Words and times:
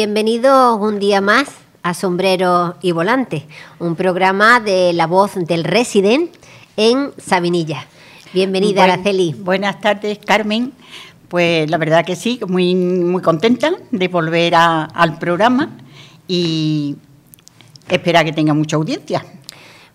Bienvenidos 0.00 0.78
un 0.80 1.00
día 1.00 1.20
más 1.20 1.48
a 1.82 1.92
Sombrero 1.92 2.76
y 2.82 2.92
Volante, 2.92 3.48
un 3.80 3.96
programa 3.96 4.60
de 4.60 4.92
la 4.92 5.08
voz 5.08 5.34
del 5.34 5.64
Resident 5.64 6.30
en 6.76 7.10
Sabinilla. 7.16 7.84
Bienvenida, 8.32 8.84
Araceli. 8.84 9.34
Buenas 9.36 9.80
tardes, 9.80 10.20
Carmen. 10.24 10.72
Pues 11.26 11.68
la 11.68 11.78
verdad 11.78 12.06
que 12.06 12.14
sí, 12.14 12.38
muy, 12.46 12.76
muy 12.76 13.22
contenta 13.22 13.72
de 13.90 14.06
volver 14.06 14.54
al 14.54 15.18
programa 15.18 15.70
y 16.28 16.94
espera 17.88 18.22
que 18.22 18.32
tenga 18.32 18.54
mucha 18.54 18.76
audiencia. 18.76 19.26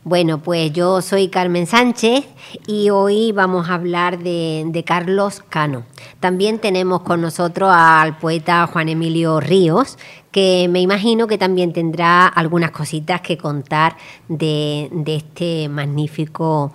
Bueno, 0.06 0.40
pues 0.40 0.74
yo 0.74 1.02
soy 1.02 1.30
Carmen 1.30 1.66
Sánchez 1.66 2.26
y 2.68 2.90
hoy 2.90 3.32
vamos 3.32 3.70
a 3.70 3.76
hablar 3.76 4.20
de, 4.20 4.84
Carlos 4.86 5.42
Cano. 5.48 5.86
También 6.20 6.60
tenemos 6.60 7.04
con 7.04 7.22
nosotros 7.22 7.72
al 7.74 8.18
poeta 8.18 8.68
Juan 8.68 8.90
Emilio 8.90 9.40
Ríos, 9.40 9.98
que 10.30 10.68
me 10.70 10.82
imagino 10.82 11.26
que 11.28 11.38
también 11.38 11.72
tendrá 11.72 12.28
algunas 12.28 12.72
cositas 12.72 13.22
que 13.22 13.38
contar 13.38 13.96
de, 14.28 14.90
este 15.06 15.70
magnífico 15.70 16.74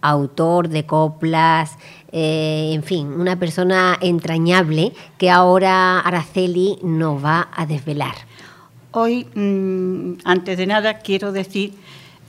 autor 0.00 0.68
de 0.68 0.86
coplas, 0.86 1.76
eh, 2.12 2.70
en 2.72 2.84
fin, 2.84 3.08
una 3.08 3.40
persona 3.40 3.98
entrañable 4.00 4.92
que 5.18 5.30
ahora 5.30 5.98
Araceli 5.98 6.78
nos 6.84 7.24
va 7.24 7.48
a 7.52 7.66
desvelar. 7.66 8.14
Hoy, 8.92 9.26
mm, 9.34 10.20
antes 10.24 10.56
de 10.56 10.66
nada, 10.66 11.00
quiero 11.00 11.32
decir 11.32 11.74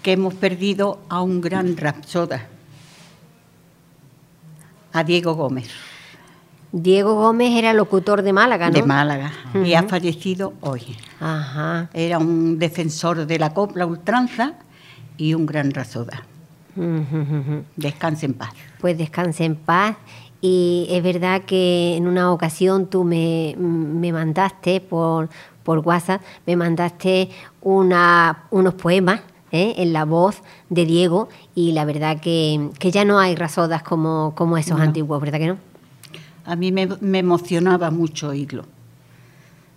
que 0.01 0.13
hemos 0.13 0.33
perdido 0.33 0.99
a 1.09 1.21
un 1.21 1.41
gran 1.41 1.77
rapsoda, 1.77 2.47
a 4.93 5.03
Diego 5.03 5.35
Gómez. 5.35 5.69
Diego 6.71 7.15
Gómez 7.15 7.57
era 7.57 7.73
locutor 7.73 8.21
de 8.21 8.31
Málaga, 8.31 8.67
¿no? 8.67 8.73
De 8.73 8.83
Málaga, 8.83 9.31
y 9.65 9.73
ha 9.73 9.83
fallecido 9.83 10.53
hoy. 10.61 10.95
Ajá. 11.19 11.89
Era 11.93 12.19
un 12.19 12.59
defensor 12.59 13.25
de 13.25 13.39
la 13.39 13.53
copla 13.53 13.85
ultranza 13.85 14.53
y 15.17 15.33
un 15.33 15.45
gran 15.45 15.71
rapsoda. 15.71 16.23
Descanse 17.75 18.27
en 18.27 18.33
paz. 18.35 18.53
Pues 18.79 18.97
descanse 18.97 19.45
en 19.45 19.55
paz. 19.55 19.97
Y 20.41 20.87
es 20.89 21.03
verdad 21.03 21.41
que 21.41 21.97
en 21.97 22.07
una 22.07 22.31
ocasión 22.31 22.87
tú 22.87 23.03
me, 23.03 23.55
me 23.57 24.13
mandaste 24.13 24.79
por, 24.79 25.29
por 25.63 25.79
WhatsApp, 25.79 26.21
me 26.45 26.55
mandaste 26.55 27.29
una, 27.61 28.43
unos 28.51 28.75
poemas 28.75 29.21
¿eh? 29.51 29.75
en 29.77 29.93
la 29.93 30.05
voz 30.05 30.41
de 30.69 30.85
Diego 30.85 31.29
y 31.55 31.71
la 31.71 31.85
verdad 31.85 32.19
que, 32.19 32.69
ya 32.79 33.05
no 33.05 33.19
hay 33.19 33.35
rasodas 33.35 33.83
como, 33.83 34.33
como 34.35 34.57
esos 34.57 34.79
antiguos, 34.79 35.21
¿verdad 35.21 35.39
que 35.39 35.47
no? 35.47 35.57
A 36.45 36.55
mí 36.55 36.71
me, 36.71 36.87
emocionaba 37.19 37.91
mucho 37.91 38.29
oírlo. 38.29 38.65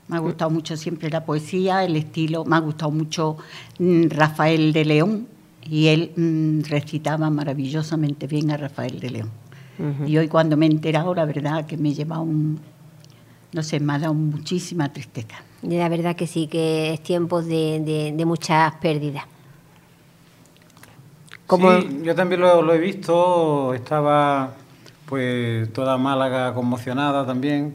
Me 0.09 0.17
ha 0.17 0.21
gustado 0.21 0.51
mucho 0.51 0.77
siempre 0.77 1.11
la 1.11 1.25
poesía, 1.25 1.85
el 1.85 1.97
estilo, 1.97 2.45
me 2.45 2.57
ha 2.57 2.61
gustado 2.61 2.91
mucho 2.91 3.37
mm, 3.79 4.09
Rafael 4.09 4.73
de 4.73 4.85
León 4.85 5.27
y 5.69 5.89
él 5.89 6.13
mm, 6.17 6.69
recitaba 6.69 7.31
maravillosamente 7.31 8.27
bien 8.27 8.51
a 8.51 8.57
Rafael 8.57 9.01
de 9.01 9.11
León. 9.11 9.31
Y 10.07 10.17
hoy 10.17 10.29
cuando 10.29 10.57
me 10.57 10.67
he 10.67 10.71
enterado, 10.71 11.13
la 11.13 11.25
verdad 11.25 11.67
que 11.67 11.77
me 11.77 11.93
lleva 11.93 12.21
un, 12.21 12.61
no 13.53 13.63
sé, 13.65 13.81
me 13.81 13.95
ha 13.95 13.99
dado 13.99 14.15
muchísima 14.15 14.93
tristeza. 14.93 15.43
La 15.63 15.89
verdad 15.89 16.15
que 16.15 16.29
sí, 16.29 16.47
que 16.47 16.93
es 16.93 17.03
tiempo 17.03 17.43
de, 17.43 18.13
de 18.17 18.25
muchas 18.25 18.75
pérdidas. 18.77 19.25
Sí, 21.57 22.01
yo 22.03 22.15
también 22.15 22.41
lo, 22.41 22.73
he 22.73 22.79
visto, 22.79 23.75
estaba 23.75 24.55
pues 25.07 25.73
toda 25.73 25.99
Málaga 25.99 26.55
conmocionada 26.55 27.27
también 27.27 27.75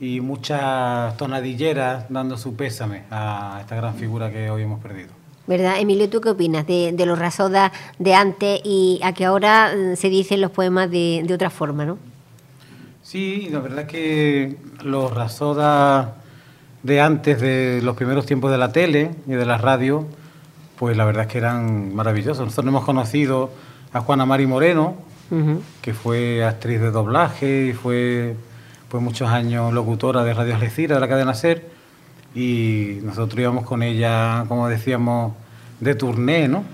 y 0.00 0.20
muchas 0.20 1.16
tonadilleras 1.16 2.06
dando 2.08 2.38
su 2.38 2.56
pésame 2.56 3.02
a 3.10 3.58
esta 3.60 3.76
gran 3.76 3.94
figura 3.94 4.30
que 4.30 4.50
hoy 4.50 4.62
hemos 4.62 4.80
perdido. 4.80 5.10
¿Verdad? 5.46 5.80
Emilio, 5.80 6.08
¿tú 6.08 6.20
qué 6.20 6.30
opinas 6.30 6.66
de, 6.66 6.94
los 7.04 7.18
rasodas 7.18 7.72
de 7.98 8.14
antes 8.14 8.60
y 8.64 9.00
a 9.02 9.12
que 9.12 9.24
ahora 9.24 9.74
mm, 9.74 9.96
se 9.96 10.08
dicen 10.08 10.40
los 10.40 10.52
poemas 10.52 10.90
de, 10.90 11.22
de 11.26 11.34
otra 11.34 11.50
forma, 11.50 11.84
no? 11.84 11.98
Sí, 13.02 13.48
la 13.50 13.58
verdad 13.58 13.80
es 13.80 13.86
que 13.88 14.56
los 14.84 15.12
rasodas 15.12 16.10
de 16.82 17.00
antes, 17.00 17.40
de 17.40 17.80
los 17.82 17.96
primeros 17.96 18.26
tiempos 18.26 18.50
de 18.50 18.58
la 18.58 18.72
tele 18.72 19.10
y 19.26 19.32
de 19.32 19.44
la 19.44 19.58
radio, 19.58 20.06
pues 20.80 20.96
la 20.96 21.04
verdad 21.04 21.24
es 21.24 21.28
que 21.28 21.36
eran 21.36 21.94
maravillosos. 21.94 22.42
Nosotros 22.42 22.66
hemos 22.68 22.86
conocido 22.86 23.50
a 23.92 24.00
Juana 24.00 24.24
Mari 24.24 24.46
Moreno, 24.46 24.94
que 25.82 25.92
fue 25.92 26.42
actriz 26.42 26.80
de 26.80 26.90
doblaje 26.90 27.66
y 27.66 27.72
fue 27.74 28.34
pues 28.88 29.02
muchos 29.02 29.28
años 29.28 29.74
locutora 29.74 30.24
de 30.24 30.32
Radio 30.32 30.54
Algeciras, 30.54 30.96
de 30.96 31.00
la 31.00 31.06
cadena 31.06 31.34
SER, 31.34 31.68
y 32.34 32.96
nosotros 33.02 33.38
íbamos 33.38 33.66
con 33.66 33.82
ella, 33.82 34.46
como 34.48 34.68
decíamos, 34.68 35.34
de 35.80 35.94
turné, 35.94 36.48
¿no? 36.48 36.64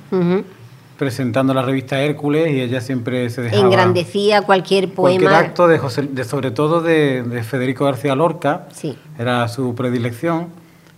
presentando 0.96 1.52
la 1.52 1.62
revista 1.62 2.00
Hércules 2.00 2.52
y 2.52 2.60
ella 2.60 2.80
siempre 2.80 3.28
se 3.28 3.42
dejaba... 3.42 3.64
Engrandecía 3.64 4.42
cualquier 4.42 4.94
poema. 4.94 5.20
Cualquier 5.20 5.46
acto, 5.46 5.66
de, 5.66 5.78
José, 5.78 6.02
de 6.02 6.22
sobre 6.22 6.52
todo 6.52 6.80
de, 6.80 7.24
de, 7.24 7.42
Federico 7.42 7.84
García 7.84 8.14
Lorca, 8.14 8.68
sí. 8.72 8.96
era 9.18 9.48
su 9.48 9.74
predilección 9.74 10.46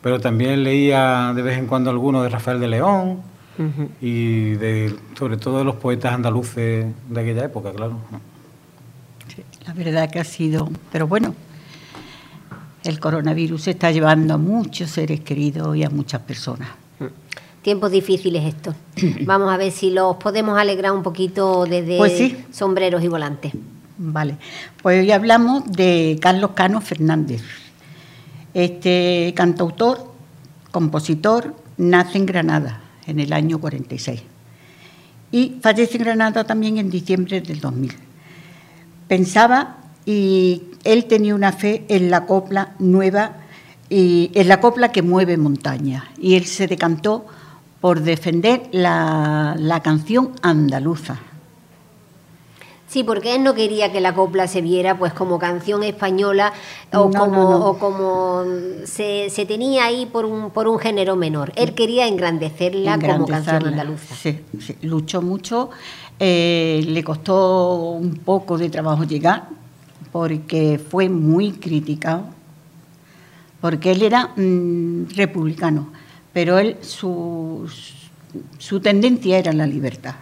pero 0.03 0.21
también 0.21 0.63
leía 0.65 1.33
de 1.35 1.43
vez 1.43 1.59
en 1.59 1.67
cuando 1.67 1.91
alguno 1.91 2.23
de 2.23 2.29
Rafael 2.29 2.61
de 2.61 2.69
León 2.69 3.23
y 4.01 4.51
de, 4.53 4.95
sobre 5.19 5.37
todo 5.37 5.59
de 5.59 5.65
los 5.65 5.77
poetas 5.77 6.15
andaluces 6.15 6.87
de 7.09 7.21
aquella 7.21 7.45
época, 7.45 7.73
claro. 7.73 7.99
la 9.67 9.73
verdad 9.75 10.09
que 10.11 10.21
ha 10.21 10.25
sido, 10.25 10.71
pero 10.93 11.09
bueno, 11.09 11.35
el 12.85 13.01
coronavirus 13.01 13.69
está 13.69 13.91
llevando 13.91 14.35
a 14.35 14.39
muchos 14.39 14.91
seres 14.91 15.21
queridos 15.21 15.77
y 15.77 15.83
a 15.83 15.91
muchas 15.91 16.21
personas. 16.23 16.69
Tiempos 17.63 17.91
difíciles 17.91 18.45
estos. 18.45 18.75
Vamos 19.27 19.53
a 19.53 19.57
ver 19.57 19.73
si 19.73 19.91
los 19.91 20.17
podemos 20.17 20.59
alegrar 20.59 20.93
un 20.93 21.03
poquito 21.03 21.67
desde 21.67 21.99
pues 21.99 22.33
sombreros 22.53 23.03
y 23.03 23.09
volantes. 23.09 23.53
Vale, 23.99 24.37
pues 24.81 25.01
hoy 25.01 25.11
hablamos 25.11 25.65
de 25.67 26.19
Carlos 26.21 26.53
Cano 26.55 26.81
Fernández. 26.81 27.43
Este 28.59 29.33
cantautor, 29.37 30.13
compositor, 30.73 31.55
nace 31.77 32.19
en 32.19 32.27
Granada 32.27 32.81
en 33.07 33.21
el 33.21 33.33
año 33.33 33.61
46 33.61 34.21
y 35.31 35.59
fallece 35.63 35.97
en 35.97 36.03
Granada 36.03 36.43
también 36.43 36.77
en 36.79 36.91
diciembre 36.91 37.41
del 37.41 37.61
2000. 37.61 37.93
Pensaba 39.07 39.77
y 40.05 40.65
él 40.83 41.05
tenía 41.05 41.37
una 41.37 41.53
fe 41.53 41.85
en 41.87 42.11
la 42.11 42.27
copla 42.27 42.75
nueva 42.81 43.37
y 43.89 44.33
en 44.35 44.49
la 44.49 44.59
copla 44.59 44.91
que 44.91 45.03
mueve 45.03 45.37
montaña 45.37 46.11
y 46.19 46.35
él 46.35 46.45
se 46.45 46.67
decantó 46.67 47.27
por 47.81 48.01
defender 48.01 48.63
la, 48.73 49.55
la 49.57 49.85
canción 49.85 50.33
andaluza 50.43 51.21
Sí, 52.88 53.04
porque 53.04 53.34
él 53.34 53.43
no 53.44 53.54
quería 53.54 53.93
que 53.93 54.00
la 54.00 54.15
copla 54.15 54.49
se 54.49 54.62
viera 54.62 54.99
pues 54.99 55.12
como 55.12 55.38
canción 55.38 55.82
española 55.82 56.54
o 56.91 57.10
como, 57.10 57.78
como 57.78 58.44
se, 58.84 59.28
tenía 59.47 59.84
ahí 59.84 60.06
por 60.06 60.25
un, 60.25 60.50
por 60.50 60.66
un 60.69 60.78
género 60.78 61.15
menor. 61.15 61.53
Él 61.54 61.75
quería 61.75 62.09
engrandecerla 62.09 62.99
como 62.99 63.26
canción 63.26 63.66
andaluza. 63.66 64.15
Sí, 64.15 64.41
luchó 64.81 65.21
mucho, 65.21 65.69
eh, 66.19 66.82
le 66.88 67.04
costó 67.04 67.91
un 67.91 68.16
poco 68.16 68.56
de 68.56 68.71
trabajo 68.71 69.05
llegar 69.05 69.49
porque 70.10 70.78
fue 70.78 71.10
muy 71.10 71.53
criticado, 71.53 72.25
porque 73.60 73.91
él 73.91 74.00
era 74.00 74.32
mm, 74.34 75.10
republicano, 75.15 75.93
pero 76.32 76.59
él 76.59 76.78
su, 76.81 77.69
su 78.56 78.81
tendencia 78.81 79.37
era 79.37 79.52
la 79.52 79.67
libertad. 79.67 80.14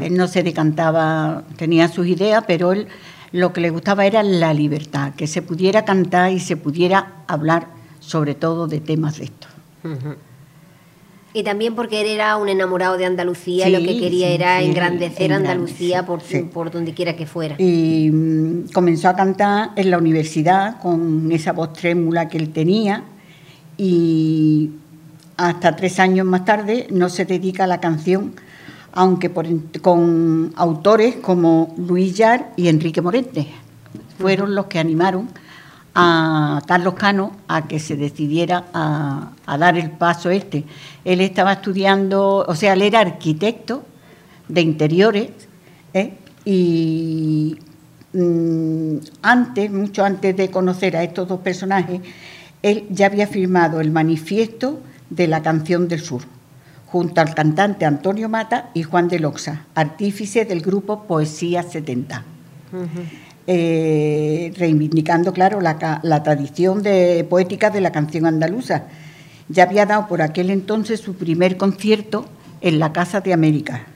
Él 0.00 0.16
no 0.16 0.28
se 0.28 0.42
decantaba, 0.42 1.42
tenía 1.56 1.88
sus 1.88 2.06
ideas, 2.06 2.44
pero 2.46 2.72
él 2.72 2.86
lo 3.32 3.52
que 3.52 3.60
le 3.60 3.70
gustaba 3.70 4.06
era 4.06 4.22
la 4.22 4.54
libertad, 4.54 5.14
que 5.14 5.26
se 5.26 5.42
pudiera 5.42 5.84
cantar 5.84 6.32
y 6.32 6.38
se 6.38 6.56
pudiera 6.56 7.24
hablar 7.26 7.66
sobre 7.98 8.34
todo 8.34 8.66
de 8.66 8.80
temas 8.80 9.18
de 9.18 9.24
estos. 9.24 9.50
Y 11.34 11.42
también 11.42 11.74
porque 11.74 12.02
él 12.02 12.08
era 12.08 12.36
un 12.36 12.48
enamorado 12.50 12.98
de 12.98 13.06
Andalucía 13.06 13.68
y 13.68 13.72
lo 13.72 13.78
que 13.78 13.98
quería 13.98 14.28
era 14.28 14.60
engrandecer 14.60 15.32
Andalucía 15.32 16.04
por, 16.04 16.20
por 16.52 16.70
donde 16.70 16.92
quiera 16.92 17.16
que 17.16 17.26
fuera. 17.26 17.56
Y 17.58 18.10
mm, 18.12 18.68
comenzó 18.72 19.08
a 19.08 19.16
cantar 19.16 19.70
en 19.76 19.90
la 19.90 19.96
universidad 19.96 20.78
con 20.80 21.32
esa 21.32 21.52
voz 21.52 21.72
trémula 21.72 22.28
que 22.28 22.36
él 22.36 22.52
tenía 22.52 23.04
y 23.78 24.72
hasta 25.38 25.74
tres 25.74 25.98
años 25.98 26.26
más 26.26 26.44
tarde 26.44 26.86
no 26.90 27.08
se 27.08 27.24
dedica 27.24 27.64
a 27.64 27.66
la 27.66 27.80
canción 27.80 28.34
aunque 28.92 29.30
con 29.80 30.52
autores 30.56 31.16
como 31.16 31.74
Luis 31.76 32.14
Yar 32.16 32.52
y 32.56 32.68
Enrique 32.68 33.00
Morente. 33.00 33.48
Fueron 34.18 34.54
los 34.54 34.66
que 34.66 34.78
animaron 34.78 35.28
a 35.94 36.62
Carlos 36.66 36.94
Cano 36.94 37.32
a 37.48 37.66
que 37.66 37.78
se 37.78 37.96
decidiera 37.96 38.64
a, 38.72 39.32
dar 39.58 39.76
el 39.78 39.90
paso 39.90 40.30
este. 40.30 40.64
Él 41.04 41.20
estaba 41.20 41.54
estudiando, 41.54 42.44
o 42.46 42.54
sea, 42.54 42.72
él 42.74 42.82
era 42.82 43.00
arquitecto 43.00 43.84
de 44.48 44.60
interiores 44.60 45.30
¿eh? 45.94 46.14
y 46.44 47.58
mm, 48.12 48.96
antes, 49.22 49.70
mucho 49.70 50.04
antes 50.04 50.36
de 50.36 50.50
conocer 50.50 50.96
a 50.96 51.02
estos 51.02 51.28
dos 51.28 51.40
personajes, 51.40 52.00
él 52.62 52.86
ya 52.90 53.06
había 53.06 53.26
firmado 53.26 53.80
el 53.80 53.90
manifiesto 53.90 54.80
de 55.10 55.26
la 55.26 55.42
canción 55.42 55.88
del 55.88 56.00
sur, 56.00 56.22
junto 56.92 57.22
al 57.22 57.34
cantante 57.34 57.86
Antonio 57.86 58.28
Mata 58.28 58.68
y 58.74 58.82
Juan 58.82 59.08
de 59.08 59.18
Loxa, 59.18 59.64
artífice 59.74 60.44
del 60.44 60.60
grupo 60.60 61.04
Poesía 61.04 61.62
70. 61.62 62.22
Eh, 63.46 64.52
reivindicando, 64.58 65.32
claro, 65.32 65.62
la, 65.62 66.00
la 66.02 66.22
tradición 66.22 66.82
de, 66.82 67.26
poética 67.28 67.70
de 67.70 67.80
la 67.80 67.92
canción 67.92 68.26
andaluza. 68.26 68.84
Ya 69.48 69.62
había 69.62 69.86
dado 69.86 70.06
por 70.06 70.20
aquel 70.20 70.50
entonces 70.50 71.00
su 71.00 71.14
primer 71.14 71.56
concierto 71.56 72.26
en 72.60 72.78
la 72.78 72.92
Casa 72.92 73.22
de 73.22 73.32
América, 73.32 73.86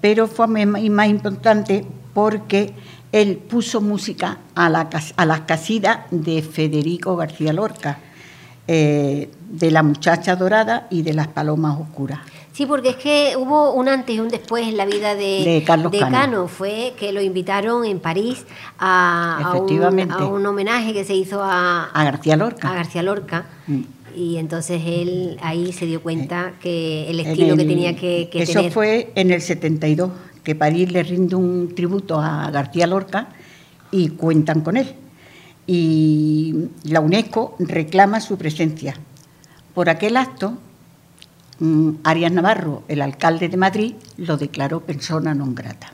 pero 0.00 0.26
fue 0.26 0.46
más 0.46 1.08
importante 1.08 1.84
porque 2.14 2.72
él 3.12 3.36
puso 3.36 3.82
música 3.82 4.38
a, 4.54 4.70
la, 4.70 4.88
a 5.16 5.26
las 5.26 5.40
casidas 5.42 6.00
de 6.10 6.40
Federico 6.40 7.16
García 7.16 7.52
Lorca, 7.52 7.98
eh, 8.66 9.30
de 9.50 9.70
La 9.70 9.82
Muchacha 9.82 10.36
Dorada 10.36 10.86
y 10.90 11.02
de 11.02 11.14
Las 11.14 11.28
Palomas 11.28 11.78
Oscuras. 11.80 12.20
Sí, 12.54 12.66
porque 12.66 12.90
es 12.90 12.96
que 12.96 13.34
hubo 13.36 13.72
un 13.72 13.88
antes 13.88 14.14
y 14.14 14.20
un 14.20 14.28
después 14.28 14.66
en 14.66 14.76
la 14.76 14.86
vida 14.86 15.16
de, 15.16 15.64
Carlos 15.66 15.92
Cano. 15.98 16.46
Fue 16.46 16.94
que 16.98 17.12
lo 17.12 17.20
invitaron 17.20 17.84
en 17.84 17.98
París 17.98 18.44
a, 18.78 19.54
un, 19.60 20.46
homenaje 20.46 20.92
que 20.92 21.04
se 21.04 21.16
hizo 21.16 21.42
a, 21.42 21.90
García 21.92 22.36
Lorca. 22.36 22.70
A 22.70 22.74
García 22.74 23.02
Lorca. 23.02 23.46
Mm. 23.66 23.80
Y 24.16 24.36
entonces 24.36 24.80
él 24.86 25.36
ahí 25.42 25.72
se 25.72 25.86
dio 25.86 26.00
cuenta 26.00 26.52
que 26.60 27.10
el 27.10 27.18
estilo 27.18 27.56
que 27.56 27.64
tenía 27.64 27.96
que, 27.96 28.28
que 28.30 28.44
eso 28.44 28.70
fue 28.70 29.10
en 29.16 29.32
el 29.32 29.42
72, 29.42 30.12
que 30.44 30.54
París 30.54 30.92
le 30.92 31.02
rinde 31.02 31.34
un 31.34 31.74
tributo 31.74 32.20
a 32.20 32.48
García 32.52 32.86
Lorca 32.86 33.30
y 33.90 34.10
cuentan 34.10 34.60
con 34.60 34.76
él. 34.76 34.94
Y 35.66 36.68
la 36.84 37.00
UNESCO 37.00 37.56
reclama 37.58 38.20
su 38.20 38.36
presencia. 38.36 38.94
Por 39.74 39.88
aquel 39.88 40.16
acto, 40.16 40.58
mm, 41.58 41.90
Arias 42.04 42.32
Navarro, 42.32 42.82
el 42.88 43.00
alcalde 43.00 43.48
de 43.48 43.56
Madrid, 43.56 43.94
lo 44.18 44.36
declaró 44.36 44.80
persona 44.80 45.34
non 45.34 45.54
grata. 45.54 45.92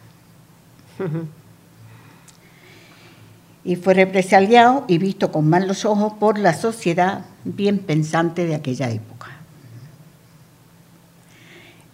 y 3.65 3.77
fue 3.77 3.95
represaliado 3.95 4.85
y 4.89 4.99
visto 4.99 5.31
con 5.31 5.49
malos 5.49 5.85
ojos 5.85 6.15
por 6.15 6.39
la 6.39 6.55
sociedad 6.55 7.27
bien 7.45 7.79
pensante 7.79 8.47
de 8.47 8.55
aquella 8.55 8.91
época. 8.91 9.29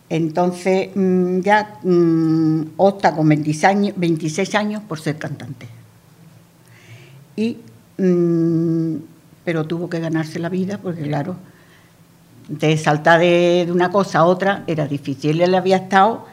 Entonces 0.08 0.90
mm, 0.94 1.40
ya 1.40 1.78
mm, 1.82 2.74
opta 2.76 3.14
con 3.14 3.28
26 3.28 4.54
años, 4.54 4.82
por 4.84 5.00
ser 5.00 5.18
cantante. 5.18 5.66
Y, 7.36 7.58
mm, 7.98 8.96
pero 9.44 9.64
tuvo 9.64 9.88
que 9.88 10.00
ganarse 10.00 10.38
la 10.38 10.48
vida 10.48 10.78
porque, 10.78 11.02
claro, 11.02 11.36
de 12.48 12.76
saltar 12.76 13.20
de, 13.20 13.68
una 13.70 13.90
cosa 13.90 14.20
a 14.20 14.24
otra 14.24 14.64
era 14.66 14.86
difícil. 14.86 15.40
Él 15.40 15.54
había 15.54 15.76
estado 15.76 16.26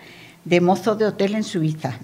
de 0.45 0.61
mozo 0.61 0.95
de 0.95 1.05
hotel 1.05 1.35
en 1.35 1.43
Suiza, 1.43 1.97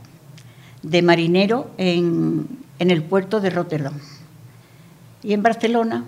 de 0.83 1.01
marinero 1.01 1.71
en, 1.77 2.47
en 2.79 2.91
el 2.91 3.03
puerto 3.03 3.39
de 3.39 3.49
Rotterdam. 3.49 3.93
Y 5.23 5.33
en 5.33 5.43
Barcelona, 5.43 6.05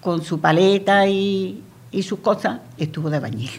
con 0.00 0.22
su 0.22 0.40
paleta 0.40 1.06
y, 1.06 1.62
y 1.90 2.02
sus 2.02 2.20
cosas, 2.20 2.60
estuvo 2.76 3.10
de 3.10 3.20
bañil. 3.20 3.50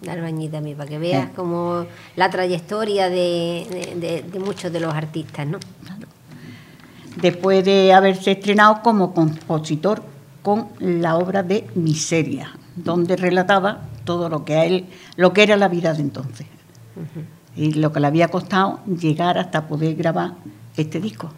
De 0.00 0.10
albañil 0.10 0.50
también, 0.50 0.76
para 0.76 0.88
que 0.88 0.98
veas 0.98 1.30
como 1.30 1.86
la 2.14 2.30
trayectoria 2.30 3.08
de, 3.08 4.24
muchos 4.38 4.72
de 4.72 4.80
los 4.80 4.94
artistas, 4.94 5.46
¿no? 5.46 5.58
Después 7.20 7.64
de 7.64 7.92
haberse 7.92 8.32
estrenado 8.32 8.80
como 8.82 9.14
compositor 9.14 10.02
con 10.42 10.68
la 10.78 11.16
obra 11.16 11.42
de 11.42 11.66
Miseria, 11.74 12.52
donde 12.76 13.16
relataba 13.16 13.82
todo 14.04 14.28
lo 14.28 14.44
que 14.44 14.54
a 14.54 14.64
él, 14.64 14.86
lo 15.16 15.32
que 15.32 15.42
era 15.42 15.56
la 15.56 15.68
vida 15.68 15.92
de 15.92 16.00
entonces. 16.00 16.46
Y 17.56 17.72
lo 17.72 17.92
que 17.92 18.00
le 18.00 18.06
había 18.06 18.28
costado 18.28 18.80
llegar 18.86 19.38
hasta 19.38 19.66
poder 19.66 19.94
grabar 19.96 20.32
este 20.76 21.00
disco. 21.00 21.30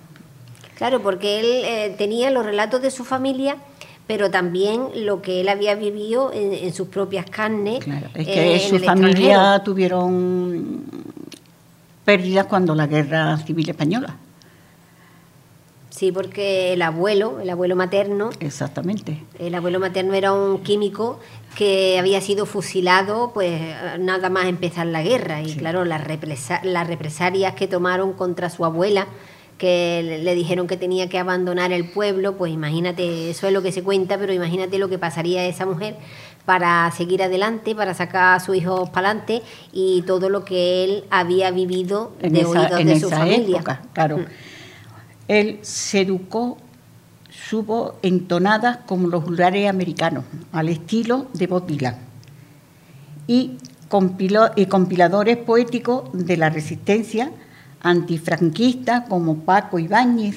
Claro, 0.77 1.03
porque 1.03 1.41
él 1.41 1.47
eh, 1.65 1.95
tenía 1.97 2.31
los 2.31 2.45
relatos 2.45 2.81
de 2.81 2.91
su 2.91 3.05
familia 3.05 3.57
pero 4.11 4.29
también 4.29 4.89
lo 5.07 5.23
que 5.23 5.41
él 5.41 5.49
había 5.49 5.77
vivido 5.77 6.33
en, 6.35 6.75
sus 6.75 6.89
propias 6.89 7.31
carnes. 7.31 7.85
Claro, 7.85 8.09
es 8.13 8.27
que 8.27 8.57
eh, 8.57 8.59
su 8.59 8.81
familia 8.81 9.63
tuvieron 9.65 10.83
pérdidas 12.05 12.47
cuando 12.47 12.75
la 12.75 12.89
guerra 12.89 13.37
civil 13.37 13.71
española. 13.71 14.17
Sí, 15.91 16.13
porque 16.13 16.73
el 16.73 16.83
abuelo, 16.83 17.41
el 17.41 17.51
abuelo 17.51 17.77
materno. 17.77 18.31
Exactamente. 18.41 19.23
El 19.39 19.55
abuelo 19.55 19.81
materno 19.81 20.15
era 20.15 20.33
un 20.33 20.63
químico 20.63 21.19
que 21.57 21.99
había 21.99 22.21
sido 22.21 22.47
fusilado, 22.47 23.33
pues 23.35 23.61
nada 23.99 24.31
más 24.31 24.47
empezar 24.47 24.87
la 24.87 25.03
guerra. 25.03 25.43
Y 25.43 25.57
claro, 25.57 25.85
las, 25.85 26.03
las 26.63 26.87
represalias 26.87 27.55
que 27.55 27.67
tomaron 27.67 28.13
contra 28.13 28.51
su 28.51 28.65
abuela 28.65 29.09
que 29.59 30.21
le 30.25 30.35
dijeron 30.35 30.67
que 30.67 30.79
tenía 30.79 31.11
que 31.11 31.19
abandonar 31.19 31.71
el 31.71 31.85
pueblo, 31.85 32.39
pues 32.39 32.51
imagínate, 32.51 33.29
eso 33.29 33.47
es 33.47 33.53
lo 33.53 33.61
que 33.61 33.73
se 33.73 33.83
cuenta, 33.83 34.17
pero 34.17 34.33
imagínate 34.33 34.79
lo 34.79 34.89
que 34.89 34.99
pasaría 34.99 35.43
a 35.43 35.45
esa 35.45 35.67
mujer 35.67 35.97
para 36.47 36.91
seguir 36.93 37.23
adelante, 37.23 37.75
para 37.75 37.93
sacar 37.93 38.37
a 38.37 38.41
su 38.41 38.55
hijo 38.55 38.87
para 38.91 39.11
adelante 39.11 39.43
y 39.71 40.01
todo 40.03 40.31
lo 40.31 40.47
que 40.47 40.85
él 40.85 41.05
había 41.11 41.51
vivido 41.51 42.13
de 42.23 42.47
oídos 42.47 42.85
de 42.85 42.99
su 42.99 43.11
familia. 43.11 43.63
claro. 43.93 44.19
Mm. 44.19 44.27
Él 45.31 45.61
se 45.63 46.01
educó 46.01 46.59
su 47.31 47.63
voz 47.63 47.95
entonada 48.03 48.85
como 48.85 49.07
los 49.07 49.25
rurales 49.25 49.71
americanos, 49.71 50.25
al 50.51 50.69
estilo 50.69 51.29
de 51.35 51.47
Bob 51.47 51.69
Dylan. 51.69 51.97
Y, 53.29 53.53
y 54.57 54.67
compiladores 54.67 55.37
poéticos 55.37 56.11
de 56.13 56.37
la 56.37 56.51
resistencia 56.51 57.31
antifranquistas 57.81 59.09
como 59.09 59.45
Paco 59.45 59.79
Ibáñez. 59.79 60.35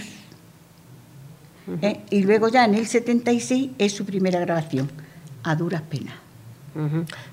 Eh, 1.82 2.02
y 2.12 2.22
luego 2.22 2.50
ya 2.50 2.64
en 2.66 2.76
el 2.76 2.86
76 2.86 3.72
es 3.80 3.94
su 3.94 4.06
primera 4.06 4.40
grabación, 4.40 4.92
a 5.42 5.56
duras 5.56 5.82
penas. 5.82 6.14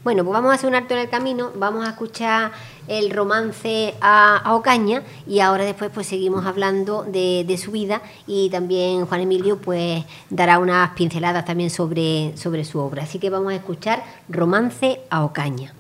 Bueno, 0.05 0.25
pues 0.25 0.33
vamos 0.33 0.53
a 0.53 0.55
hacer 0.55 0.69
un 0.69 0.75
alto 0.75 0.95
en 0.95 1.01
el 1.01 1.09
camino, 1.09 1.51
vamos 1.57 1.87
a 1.87 1.91
escuchar 1.91 2.53
el 2.89 3.11
romance 3.11 3.95
a, 4.01 4.55
Ocaña 4.55 5.03
y 5.27 5.41
ahora 5.41 5.65
después 5.65 5.91
pues 5.93 6.07
seguimos 6.07 6.45
hablando 6.47 7.05
de, 7.05 7.45
de, 7.47 7.57
su 7.57 7.71
vida 7.71 8.03
y 8.27 8.51
también 8.51 9.07
Juan 9.07 9.21
Emilio 9.21 9.59
pues 9.59 10.05
dará 10.29 10.59
unas 10.59 10.91
pinceladas 10.91 11.45
también 11.45 11.71
sobre, 11.71 12.37
sobre 12.37 12.65
su 12.65 12.79
obra. 12.79 13.05
Así 13.05 13.19
que 13.19 13.31
vamos 13.31 13.53
a 13.53 13.57
escuchar 13.57 14.03
Romance 14.29 15.01
a 15.11 15.25
Ocaña. 15.25 15.75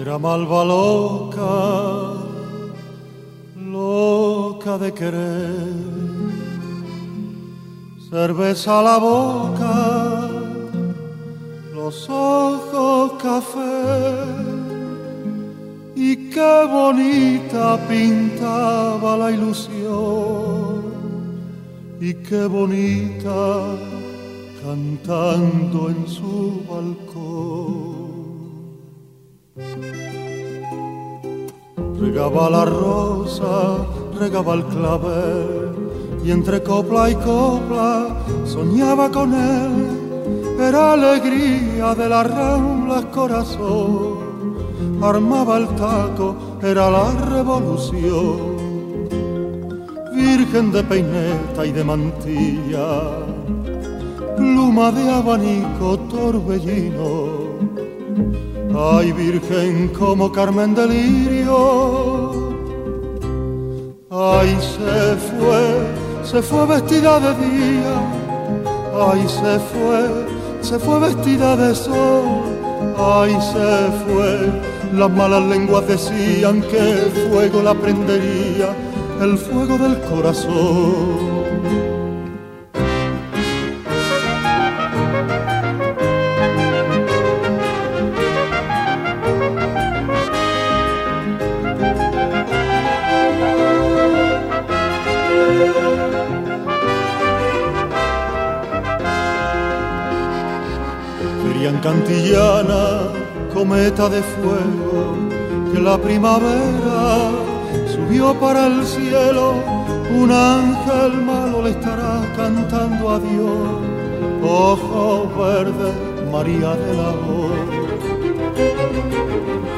Era 0.00 0.18
malva 0.18 0.64
loca 0.64 2.26
loca 3.76 4.78
de 4.78 4.92
querer. 4.92 5.96
Cerveza 8.10 8.78
a 8.78 8.82
la 8.82 8.98
boca, 8.98 10.15
los 11.86 12.10
ojos 12.10 13.12
café. 13.22 13.76
Y 15.94 16.30
qué 16.30 16.54
bonita 16.68 17.78
pintaba 17.88 19.16
la 19.16 19.30
ilusión. 19.30 20.82
Y 22.00 22.12
qué 22.28 22.42
bonita 22.46 23.38
cantando 24.62 25.78
en 25.90 26.00
su 26.08 26.62
balcón 26.68 28.06
regaba 32.00 32.50
la 32.50 32.64
rosa, 32.64 33.54
regaba 34.20 34.54
el 34.54 34.64
clavel, 34.64 35.74
y 36.24 36.30
entre 36.30 36.62
copla 36.62 37.10
y 37.10 37.14
copla 37.14 38.08
soñaba 38.44 39.10
con 39.10 39.32
él. 39.34 40.05
Era 40.58 40.92
alegría 40.92 41.94
de 41.94 42.08
las 42.08 42.30
ramblas 42.30 43.04
corazón, 43.06 44.56
armaba 45.02 45.58
el 45.58 45.68
taco, 45.76 46.34
era 46.62 46.90
la 46.90 47.10
revolución. 47.30 48.56
Virgen 50.14 50.72
de 50.72 50.82
peineta 50.82 51.66
y 51.66 51.72
de 51.72 51.84
mantilla, 51.84 52.88
pluma 54.36 54.90
de 54.92 55.10
abanico, 55.10 55.98
torbellino. 56.10 57.46
Ay 58.78 59.12
Virgen 59.12 59.88
como 59.88 60.30
Carmen 60.30 60.74
de 60.74 60.86
Lirio, 60.86 62.32
ay 64.10 64.56
se 64.60 65.16
fue, 65.16 65.64
se 66.22 66.42
fue 66.42 66.66
vestida 66.66 67.18
de 67.20 67.34
día, 67.46 67.94
ay 68.94 69.26
se 69.26 69.58
fue, 69.70 70.35
se 70.60 70.78
fue 70.78 71.00
vestida 71.00 71.56
de 71.56 71.74
sol, 71.74 72.44
ay 72.98 73.32
se 73.52 73.88
fue, 74.04 74.98
las 74.98 75.10
malas 75.10 75.42
lenguas 75.44 75.86
decían 75.86 76.62
que 76.62 76.78
el 76.78 77.10
fuego 77.30 77.62
la 77.62 77.74
prendería, 77.74 78.74
el 79.20 79.38
fuego 79.38 79.78
del 79.78 80.00
corazón. 80.02 81.36
Cantillana, 101.80 103.10
cometa 103.52 104.08
de 104.08 104.22
fuego, 104.22 105.16
que 105.72 105.80
la 105.80 105.98
primavera 105.98 107.30
subió 107.92 108.34
para 108.34 108.66
el 108.66 108.86
cielo, 108.86 109.54
un 110.10 110.30
ángel 110.30 111.22
malo 111.24 111.62
le 111.62 111.70
estará 111.70 112.20
cantando 112.36 113.10
a 113.10 113.18
Dios, 113.18 113.86
ojos 114.42 115.36
verdes, 115.36 115.94
María 116.32 116.74
del 116.74 117.00
amor. 117.00 117.56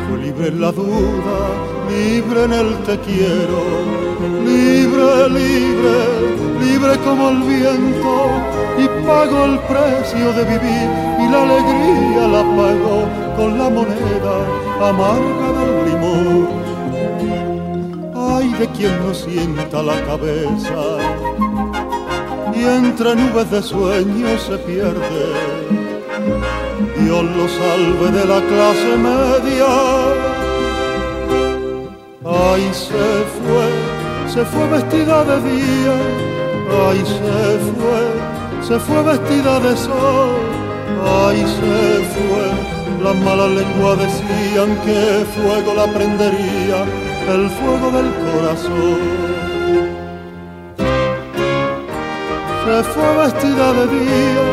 Fue 0.09 0.19
libre 0.19 0.49
en 0.49 0.61
la 0.61 0.73
duda, 0.73 1.39
libre 1.89 2.45
en 2.45 2.53
el 2.53 2.77
te 2.87 2.99
quiero, 3.01 3.61
libre, 4.45 5.29
libre, 5.29 5.97
libre 6.61 6.99
como 7.05 7.31
el 7.31 7.43
viento, 7.43 8.31
y 8.79 8.87
pago 9.07 9.45
el 9.45 9.59
precio 9.61 10.33
de 10.33 10.45
vivir, 10.45 10.89
la 11.31 11.43
alegría 11.43 12.29
la 12.29 12.43
pago 12.57 12.99
con 13.37 13.59
la 13.59 13.69
moneda 13.71 14.37
amarga 14.91 15.49
del 15.59 15.73
limón. 15.89 16.49
Ay 18.15 18.49
de 18.61 18.67
quien 18.69 18.99
no 19.05 19.15
sienta 19.15 19.83
la 19.83 20.01
cabeza, 20.07 20.83
y 22.55 22.65
entre 22.65 23.15
nubes 23.17 23.51
de 23.51 23.63
sueños 23.63 24.43
se 24.43 24.59
pierde 24.59 25.59
Dios 27.01 27.25
lo 27.25 27.49
salve 27.49 28.11
de 28.19 28.25
la 28.27 28.41
clase 28.41 28.97
media. 28.97 29.67
Ay, 32.25 32.71
se 32.73 33.09
fue, 33.37 33.69
se 34.33 34.45
fue 34.45 34.69
vestida 34.69 35.25
de 35.25 35.37
día. 35.51 35.97
Ay, 36.89 36.99
se 36.99 37.59
fue, 37.71 38.03
se 38.67 38.79
fue 38.79 39.03
vestida 39.03 39.61
de 39.61 39.77
sol. 39.77 40.48
Ay, 41.11 41.39
se 41.57 41.79
fue, 42.13 42.47
las 43.03 43.17
malas 43.17 43.51
lenguas 43.51 43.99
decían 43.99 44.71
que 44.85 45.25
fuego 45.35 45.71
la 45.75 45.87
prendería, 45.93 46.79
el 47.35 47.45
fuego 47.51 47.91
del 47.97 48.09
corazón. 48.25 49.01
Se 52.65 52.77
fue 52.93 53.09
vestida 53.25 53.67
de 53.73 53.85
día 53.87 54.47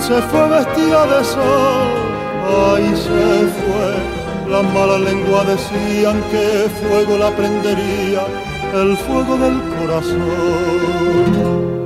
se 0.00 0.20
fue 0.22 0.48
vestida 0.48 1.06
de 1.06 1.22
sol, 1.24 1.88
ay 2.72 2.96
se 2.96 3.46
fue. 3.58 3.90
Las 4.50 4.64
malas 4.72 5.00
lenguas 5.00 5.46
decían 5.46 6.22
que 6.30 6.70
fuego 6.80 7.18
la 7.18 7.30
prendería, 7.36 8.22
el 8.74 8.96
fuego 8.96 9.36
del 9.36 9.60
corazón. 9.78 11.77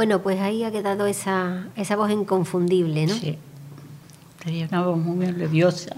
Bueno, 0.00 0.22
pues 0.22 0.40
ahí 0.40 0.64
ha 0.64 0.70
quedado 0.70 1.04
esa, 1.04 1.66
esa 1.76 1.94
voz 1.94 2.10
inconfundible, 2.10 3.04
¿no? 3.04 3.12
Sí. 3.12 3.36
Tenía 4.42 4.66
una 4.66 4.86
voz 4.86 4.96
muy 4.98 5.26
melodiosa, 5.26 5.94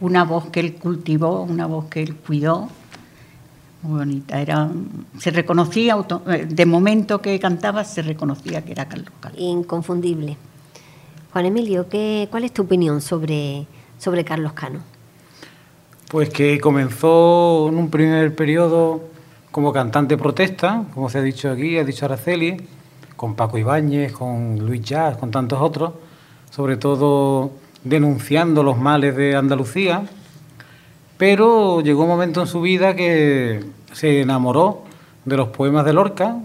una 0.00 0.24
voz 0.24 0.46
que 0.50 0.58
él 0.58 0.74
cultivó, 0.74 1.42
una 1.42 1.66
voz 1.66 1.84
que 1.84 2.02
él 2.02 2.16
cuidó 2.16 2.68
muy 3.82 4.00
bonita. 4.00 4.40
Era, 4.40 4.68
se 5.20 5.30
reconocía, 5.30 5.96
eh, 6.26 6.48
de 6.50 6.66
momento 6.66 7.22
que 7.22 7.38
cantaba, 7.38 7.84
se 7.84 8.02
reconocía 8.02 8.64
que 8.64 8.72
era 8.72 8.88
Carlos 8.88 9.12
Cano. 9.20 9.36
Inconfundible. 9.38 10.36
Juan 11.32 11.46
Emilio, 11.46 11.88
¿qué, 11.88 12.26
¿cuál 12.32 12.42
es 12.42 12.52
tu 12.52 12.62
opinión 12.62 13.00
sobre, 13.00 13.68
sobre 14.00 14.24
Carlos 14.24 14.52
Cano? 14.54 14.80
Pues 16.10 16.28
que 16.30 16.58
comenzó 16.58 17.68
en 17.68 17.76
un 17.76 17.88
primer 17.88 18.34
periodo 18.34 19.00
como 19.52 19.72
cantante 19.72 20.18
protesta, 20.18 20.86
como 20.92 21.08
se 21.08 21.18
ha 21.18 21.22
dicho 21.22 21.52
aquí, 21.52 21.78
ha 21.78 21.84
dicho 21.84 22.04
Araceli, 22.04 22.77
con 23.18 23.34
Paco 23.34 23.58
Ibáñez, 23.58 24.12
con 24.12 24.60
Luis 24.60 24.80
Jazz, 24.80 25.16
con 25.16 25.32
tantos 25.32 25.60
otros, 25.60 25.90
sobre 26.50 26.76
todo 26.76 27.50
denunciando 27.82 28.62
los 28.62 28.78
males 28.78 29.16
de 29.16 29.34
Andalucía. 29.34 30.04
Pero 31.16 31.80
llegó 31.80 32.04
un 32.04 32.10
momento 32.10 32.40
en 32.40 32.46
su 32.46 32.60
vida 32.60 32.94
que 32.94 33.64
se 33.92 34.20
enamoró 34.20 34.84
de 35.24 35.36
los 35.36 35.48
poemas 35.48 35.84
de 35.84 35.94
Lorca, 35.94 36.36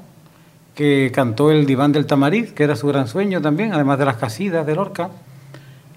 que 0.73 1.11
cantó 1.13 1.51
el 1.51 1.67
diván 1.67 1.91
del 1.91 2.07
tamariz, 2.07 2.53
que 2.53 2.63
era 2.63 2.75
su 2.75 2.87
gran 2.87 3.07
sueño 3.07 3.39
también, 3.39 3.71
además 3.71 3.99
de 3.99 4.05
las 4.05 4.17
casidas 4.17 4.65
de 4.65 4.73
Lorca, 4.73 5.11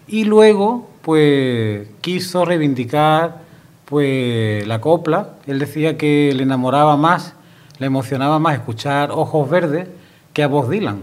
y 0.07 0.25
luego 0.25 0.91
pues 1.01 1.89
quiso 2.03 2.45
reivindicar 2.45 3.39
pues 3.87 4.67
la 4.67 4.83
copla, 4.83 5.31
él 5.47 5.59
decía 5.59 5.97
que 5.97 6.35
le 6.37 6.43
enamoraba 6.43 6.99
más, 6.99 7.35
le 7.79 7.87
emocionaba 7.87 8.39
más 8.39 8.57
escuchar 8.57 9.11
Ojos 9.11 9.49
Verdes 9.49 9.89
que 10.37 10.43
a 10.43 10.49
voz 10.49 10.69
Dylan. 10.69 10.99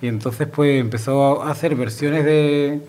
Y 0.00 0.06
entonces 0.06 0.48
pues 0.48 0.80
empezó 0.80 1.42
a 1.42 1.50
hacer 1.50 1.74
versiones 1.74 2.24
de, 2.24 2.80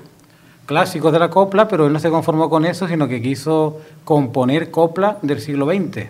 clásicos 0.65 1.11
de 1.11 1.19
la 1.19 1.29
copla, 1.29 1.67
pero 1.67 1.85
él 1.85 1.91
no 1.91 1.99
se 1.99 2.09
conformó 2.09 2.49
con 2.49 2.63
eso, 2.63 2.87
sino 2.87 3.09
que 3.09 3.21
quiso 3.21 3.81
componer 4.05 4.71
copla 4.71 5.17
del 5.21 5.41
siglo 5.41 5.65
XX. 5.65 6.07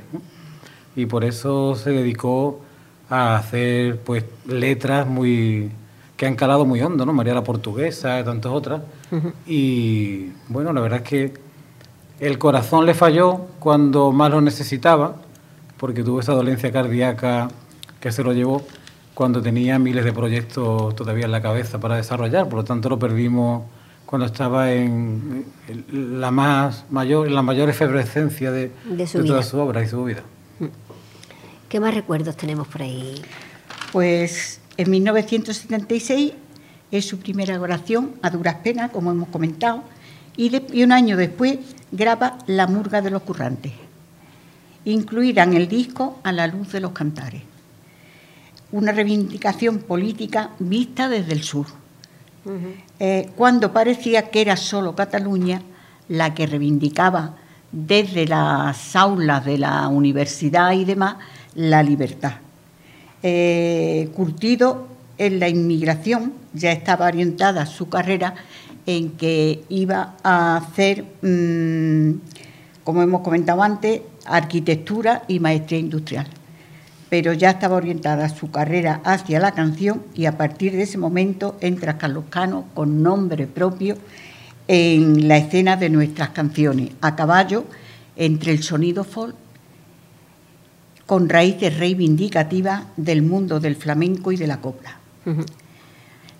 Y 0.96 1.08
por 1.08 1.24
eso 1.24 1.74
se 1.74 1.90
dedicó 1.90 2.62
a 3.10 3.36
hacer 3.36 3.98
pues 4.02 4.24
letras 4.46 5.08
muy 5.08 5.72
que 6.16 6.28
han 6.28 6.36
calado 6.36 6.64
muy 6.68 6.80
hondo, 6.84 7.04
¿no? 7.04 7.12
María 7.12 7.34
la 7.34 7.44
Portuguesa 7.44 8.20
y 8.20 8.24
tantas 8.24 8.52
otras. 8.52 8.84
Y 9.48 10.28
bueno, 10.48 10.74
la 10.74 10.82
verdad 10.82 11.00
es 11.00 11.10
que 11.10 11.34
el 12.20 12.38
corazón 12.38 12.86
le 12.86 12.94
falló 12.94 13.48
cuando 13.58 14.12
más 14.12 14.30
lo 14.30 14.42
necesitaba, 14.42 15.16
porque 15.78 16.04
tuvo 16.04 16.20
esa 16.20 16.34
dolencia 16.34 16.72
cardíaca 16.72 17.48
que 18.00 18.12
se 18.12 18.24
lo 18.24 18.32
llevó 18.34 18.62
cuando 19.14 19.42
tenía 19.42 19.80
miles 19.80 20.04
de 20.06 20.14
proyectos 20.14 20.96
todavía 20.96 21.26
en 21.26 21.32
la 21.32 21.42
cabeza 21.42 21.80
para 21.80 21.98
desarrollar, 21.98 22.46
por 22.50 22.60
lo 22.60 22.64
tanto 22.64 22.90
lo 22.90 22.98
perdimos 23.00 23.64
cuando 24.06 24.26
estaba 24.28 24.72
en 24.72 25.46
la 25.92 26.32
más 26.32 26.86
mayor, 26.90 27.32
la 27.32 27.42
mayor 27.42 27.70
efervescencia 27.70 28.52
de, 28.52 28.72
toda 29.12 29.42
su 29.44 29.58
obra 29.58 29.84
y 29.84 29.88
su 29.88 30.04
vida. 30.04 30.22
¿Qué 31.70 31.80
más 31.80 31.96
recuerdos 31.96 32.38
tenemos 32.38 32.68
por 32.68 32.84
ahí? 32.84 33.22
Pues 33.92 34.62
en 34.78 34.92
1976 34.92 36.34
es 36.92 37.08
su 37.08 37.18
primera 37.18 37.60
oración 37.60 38.12
a 38.22 38.30
duras 38.30 38.58
penas, 38.64 38.92
como 38.92 39.12
hemos 39.12 39.30
comentado, 39.30 39.84
y, 40.38 40.52
y 40.72 40.84
un 40.84 40.92
año 40.92 41.18
después 41.18 41.58
graba 41.92 42.38
La 42.46 42.68
murga 42.68 43.02
de 43.02 43.10
los 43.10 43.24
currantes, 43.24 43.72
incluida 44.86 45.44
en 45.44 45.54
el 45.54 45.68
disco 45.68 46.20
A 46.24 46.32
la 46.32 46.46
luz 46.46 46.72
de 46.72 46.82
los 46.82 46.92
cantares, 46.92 47.42
una 48.74 48.92
reivindicación 48.92 49.80
política 49.80 50.50
vista 50.60 51.08
desde 51.08 51.34
el 51.34 51.44
sur. 51.44 51.68
Eh, 53.00 53.30
cuando 53.38 53.72
parecía 53.72 54.30
que 54.30 54.42
era 54.42 54.58
solo 54.58 54.96
Cataluña 54.96 55.62
la 56.10 56.34
que 56.34 56.48
reivindicaba 56.48 57.36
desde 57.72 58.28
las 58.28 58.96
aulas 58.96 59.46
de 59.46 59.60
la 59.60 59.88
universidad 59.88 60.74
y 60.74 60.86
demás 60.86 61.16
la 61.56 61.82
libertad. 61.84 62.34
Eh, 63.22 64.10
curtido 64.16 64.88
en 65.18 65.40
la 65.40 65.48
inmigración, 65.48 66.34
ya 66.54 66.72
estaba 66.72 67.06
orientada 67.06 67.66
su 67.68 67.88
carrera 67.88 68.34
en 68.86 69.12
que 69.12 69.64
iba 69.70 70.16
a 70.24 70.58
hacer, 70.58 71.06
mm, 71.22 72.12
como 72.84 73.04
hemos 73.04 73.22
comentado 73.22 73.62
antes, 73.62 74.02
arquitectura 74.26 75.24
y 75.28 75.40
maestría 75.40 75.80
industrial 75.80 76.28
pero 77.14 77.32
ya 77.32 77.52
estaba 77.52 77.76
orientada 77.76 78.28
su 78.28 78.50
carrera 78.50 79.00
hacia 79.04 79.40
la 79.40 79.52
canción 79.52 80.02
y 80.16 80.26
a 80.26 80.36
partir 80.36 80.72
de 80.72 80.82
ese 80.82 80.98
momento 80.98 81.58
entra 81.62 82.00
Carlos 82.00 82.24
Cano 82.32 82.66
con 82.74 83.04
nombre 83.04 83.46
propio 83.46 84.00
en 84.68 85.28
la 85.28 85.38
escena 85.38 85.78
de 85.78 85.92
nuestras 85.92 86.30
canciones, 86.30 86.90
a 87.02 87.16
caballo 87.16 87.66
entre 88.16 88.52
el 88.52 88.64
sonido 88.64 89.04
folk 89.04 89.36
con 91.06 91.30
raíces 91.30 91.78
reivindicativas 91.78 92.86
del 92.98 93.22
mundo 93.22 93.60
del 93.60 93.76
flamenco 93.76 94.32
y 94.32 94.38
de 94.38 94.48
la 94.48 94.60
copla. 94.60 94.98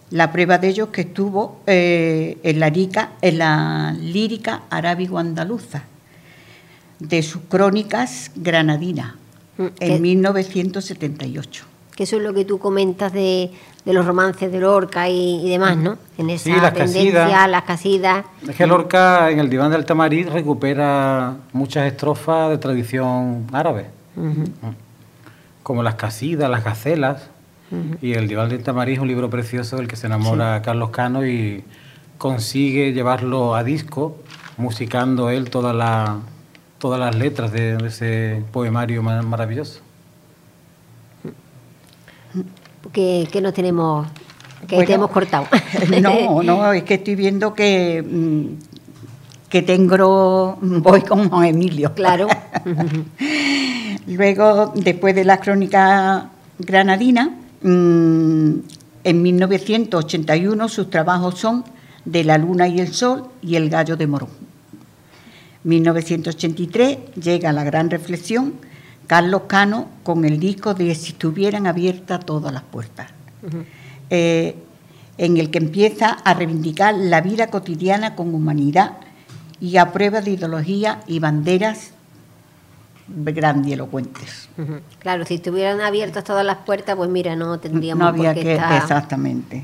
La 0.10 0.32
prueba 0.32 0.58
de 0.58 0.70
ello 0.70 0.86
es 0.86 0.90
que 0.90 1.02
estuvo 1.02 1.62
eh, 1.68 2.40
en, 2.42 2.60
la 2.60 2.70
en 3.22 3.38
la 3.38 3.96
lírica 4.02 4.64
arábigo-andaluza 4.72 5.84
de 6.98 7.22
sus 7.22 7.44
crónicas 7.44 8.32
granadinas 8.36 9.22
en 9.58 10.02
1978. 10.02 11.66
Que 11.96 12.04
eso 12.04 12.18
es 12.18 12.24
lo 12.24 12.34
que 12.34 12.44
tú 12.44 12.58
comentas 12.58 13.14
de, 13.14 13.52
los 13.86 14.06
romances 14.06 14.52
de 14.52 14.60
Lorca 14.60 15.10
y, 15.10 15.48
demás, 15.48 15.78
¿no? 15.78 15.98
En 16.18 16.30
esa 16.32 16.50
las 16.50 16.74
tendencia, 16.74 17.14
casidas. 17.14 17.50
las 17.50 17.64
casidas. 17.64 18.26
Es 18.48 18.56
que 18.56 18.66
Lorca 18.66 19.30
en 19.30 19.40
el 19.40 19.50
diván 19.50 19.72
del 19.72 19.86
Tamariz 19.86 20.28
recupera 20.32 21.36
muchas 21.52 21.86
estrofas 21.86 22.50
de 22.50 22.58
tradición 22.58 23.46
árabe, 23.52 23.88
mm. 24.16 24.44
como 25.62 25.84
las 25.84 25.96
casidas, 25.96 26.50
las 26.50 26.64
gacelas. 26.64 27.30
Y 28.04 28.14
el 28.14 28.28
diván 28.28 28.50
del 28.50 28.62
Tamariz 28.62 28.98
es 28.98 29.02
un 29.02 29.08
libro 29.08 29.32
precioso 29.32 29.78
del 29.78 29.88
que 29.88 29.96
se 29.96 30.06
enamora 30.06 30.62
Carlos 30.62 30.92
Cano 30.92 31.26
y 31.26 31.64
consigue 32.20 32.94
llevarlo 32.94 33.56
a 33.56 33.64
disco, 33.64 34.16
musicando 34.58 35.32
él 35.32 35.50
toda 35.50 35.74
la, 35.74 36.20
todas 36.84 37.00
las 37.00 37.16
letras 37.16 37.50
de, 37.54 37.78
ese 37.88 38.44
poemario 38.52 39.02
maravilloso. 39.02 39.80
que, 42.92 43.26
que 43.32 43.40
no 43.40 43.54
tenemos, 43.54 44.06
que 44.68 44.84
te 44.86 44.92
hemos 44.92 45.10
cortado. 45.10 45.48
No, 46.02 46.44
no, 46.44 46.74
es 46.74 46.84
que 46.84 46.96
estoy 46.96 47.16
viendo 47.16 47.54
que, 47.54 48.04
mm, 48.04 49.48
que 49.48 49.62
tengo, 49.62 50.58
voy 50.60 51.02
con 51.04 51.30
Juan 51.30 51.46
Emilio. 51.46 51.94
Claro. 51.94 52.28
Luego, 54.08 54.74
después 54.76 55.16
de 55.16 55.24
la 55.24 55.40
crónica 55.40 56.32
granadina, 56.60 57.30
mm, 57.62 58.54
en 59.06 59.22
1981 59.22 60.68
sus 60.68 60.90
trabajos 60.90 61.40
son 61.40 61.64
De 62.04 62.26
la 62.26 62.38
luna 62.38 62.68
y 62.68 62.82
el 62.82 62.94
sol 62.94 63.30
y 63.42 63.56
El 63.56 63.70
gallo 63.70 63.96
de 63.96 64.06
Morón. 64.06 64.53
1983 65.64 66.98
llega 67.16 67.54
la 67.54 67.64
gran 67.64 67.90
reflexión 67.90 68.54
Carlos 69.08 69.44
Cano 69.48 69.88
con 70.04 70.26
el 70.26 70.40
disco 70.40 70.74
de 70.74 70.94
Si 70.96 71.12
estuvieran 71.12 71.68
abiertas 71.68 72.26
todas 72.26 72.54
las 72.54 72.64
puertas, 72.64 73.10
eh, 74.10 74.56
en 75.18 75.38
el 75.38 75.52
que 75.52 75.60
empieza 75.60 76.10
a 76.10 76.34
reivindicar 76.34 76.96
la 76.96 77.22
vida 77.22 77.48
cotidiana 77.48 78.16
con 78.16 78.34
humanidad 78.34 78.94
y 79.60 79.78
a 79.78 79.92
prueba 79.92 80.22
de 80.22 80.32
ideología 80.32 81.02
y 81.08 81.20
banderas 81.20 81.92
grandilocuentes. 83.08 84.50
Claro, 85.00 85.26
si 85.26 85.36
estuvieran 85.36 85.82
abiertas 85.82 86.24
todas 86.24 86.46
las 86.46 86.58
puertas, 86.60 86.96
pues 86.96 87.10
mira, 87.10 87.36
no 87.36 87.60
tendríamos 87.60 88.02
no 88.02 88.08
había 88.08 88.34
que 88.34 88.54
exactamente. 88.54 89.64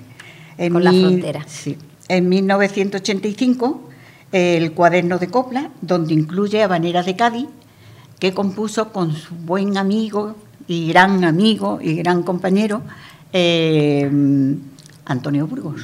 En 0.57 0.73
con 0.73 0.83
la 0.83 0.91
frontera. 0.91 1.45
Sí. 1.47 1.77
En 2.09 2.27
1985, 2.27 3.88
el 4.31 4.73
cuaderno 4.73 5.17
de 5.17 5.27
copla, 5.27 5.71
donde 5.81 6.13
incluye 6.13 6.63
Habaneras 6.63 7.05
de 7.05 7.15
Cádiz, 7.15 7.47
que 8.19 8.33
compuso 8.33 8.91
con 8.91 9.13
su 9.13 9.33
buen 9.33 9.77
amigo 9.77 10.35
y 10.67 10.89
gran 10.89 11.23
amigo 11.23 11.79
y 11.81 11.95
gran 11.95 12.23
compañero 12.23 12.81
eh, 13.33 14.09
Antonio 15.05 15.47
Burgos. 15.47 15.81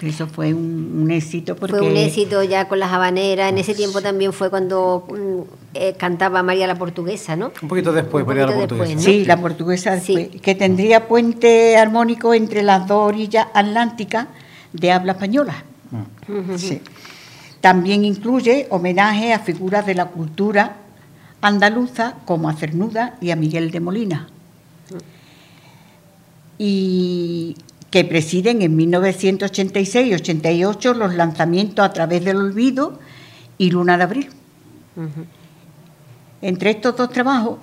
Eso 0.00 0.26
fue 0.26 0.52
un, 0.52 1.10
éxito 1.10 1.56
porque... 1.56 1.78
Fue 1.78 1.88
un 1.88 1.96
éxito 1.96 2.42
ya 2.42 2.68
con 2.68 2.78
las 2.78 2.92
habaneras. 2.92 3.50
En 3.50 3.58
ese 3.58 3.74
tiempo 3.74 4.02
también 4.02 4.32
fue 4.32 4.50
cuando 4.50 5.06
mm, 5.08 5.40
eh, 5.74 5.94
cantaba 5.96 6.42
María 6.42 6.66
la 6.66 6.74
Portuguesa, 6.74 7.34
¿no? 7.34 7.52
Un 7.62 7.68
poquito 7.68 7.92
después, 7.92 8.26
María 8.26 8.46
la 8.46 8.54
Portuguesa. 8.54 8.98
Sí, 8.98 9.24
la 9.24 9.40
Portuguesa 9.40 9.98
que 10.00 10.54
tendría 10.54 11.08
puente 11.08 11.78
armónico 11.78 12.34
entre 12.34 12.62
las 12.62 12.86
dos 12.86 13.08
orillas 13.08 13.46
atlánticas 13.54 14.26
de 14.72 14.92
habla 14.92 15.12
española. 15.12 15.64
Sí. 16.56 16.80
También 17.60 18.04
incluye 18.04 18.66
homenaje 18.70 19.32
a 19.32 19.40
figuras 19.40 19.86
de 19.86 19.94
la 19.94 20.06
cultura 20.06 20.76
andaluza 21.40 22.14
como 22.24 22.48
a 22.48 22.54
Cernuda 22.54 23.16
y 23.20 23.30
a 23.30 23.36
Miguel 23.36 23.70
de 23.70 23.80
Molina. 23.80 24.28
Y 26.58 27.56
que 27.90 28.04
presiden 28.04 28.62
en 28.62 28.76
1986 28.76 30.08
y 30.08 30.14
88 30.14 30.94
los 30.94 31.14
lanzamientos 31.14 31.84
a 31.84 31.92
través 31.92 32.24
del 32.24 32.36
olvido 32.36 32.98
y 33.58 33.70
Luna 33.70 33.96
de 33.96 34.02
Abril. 34.02 34.28
Entre 36.42 36.70
estos 36.70 36.96
dos 36.96 37.10
trabajos 37.10 37.58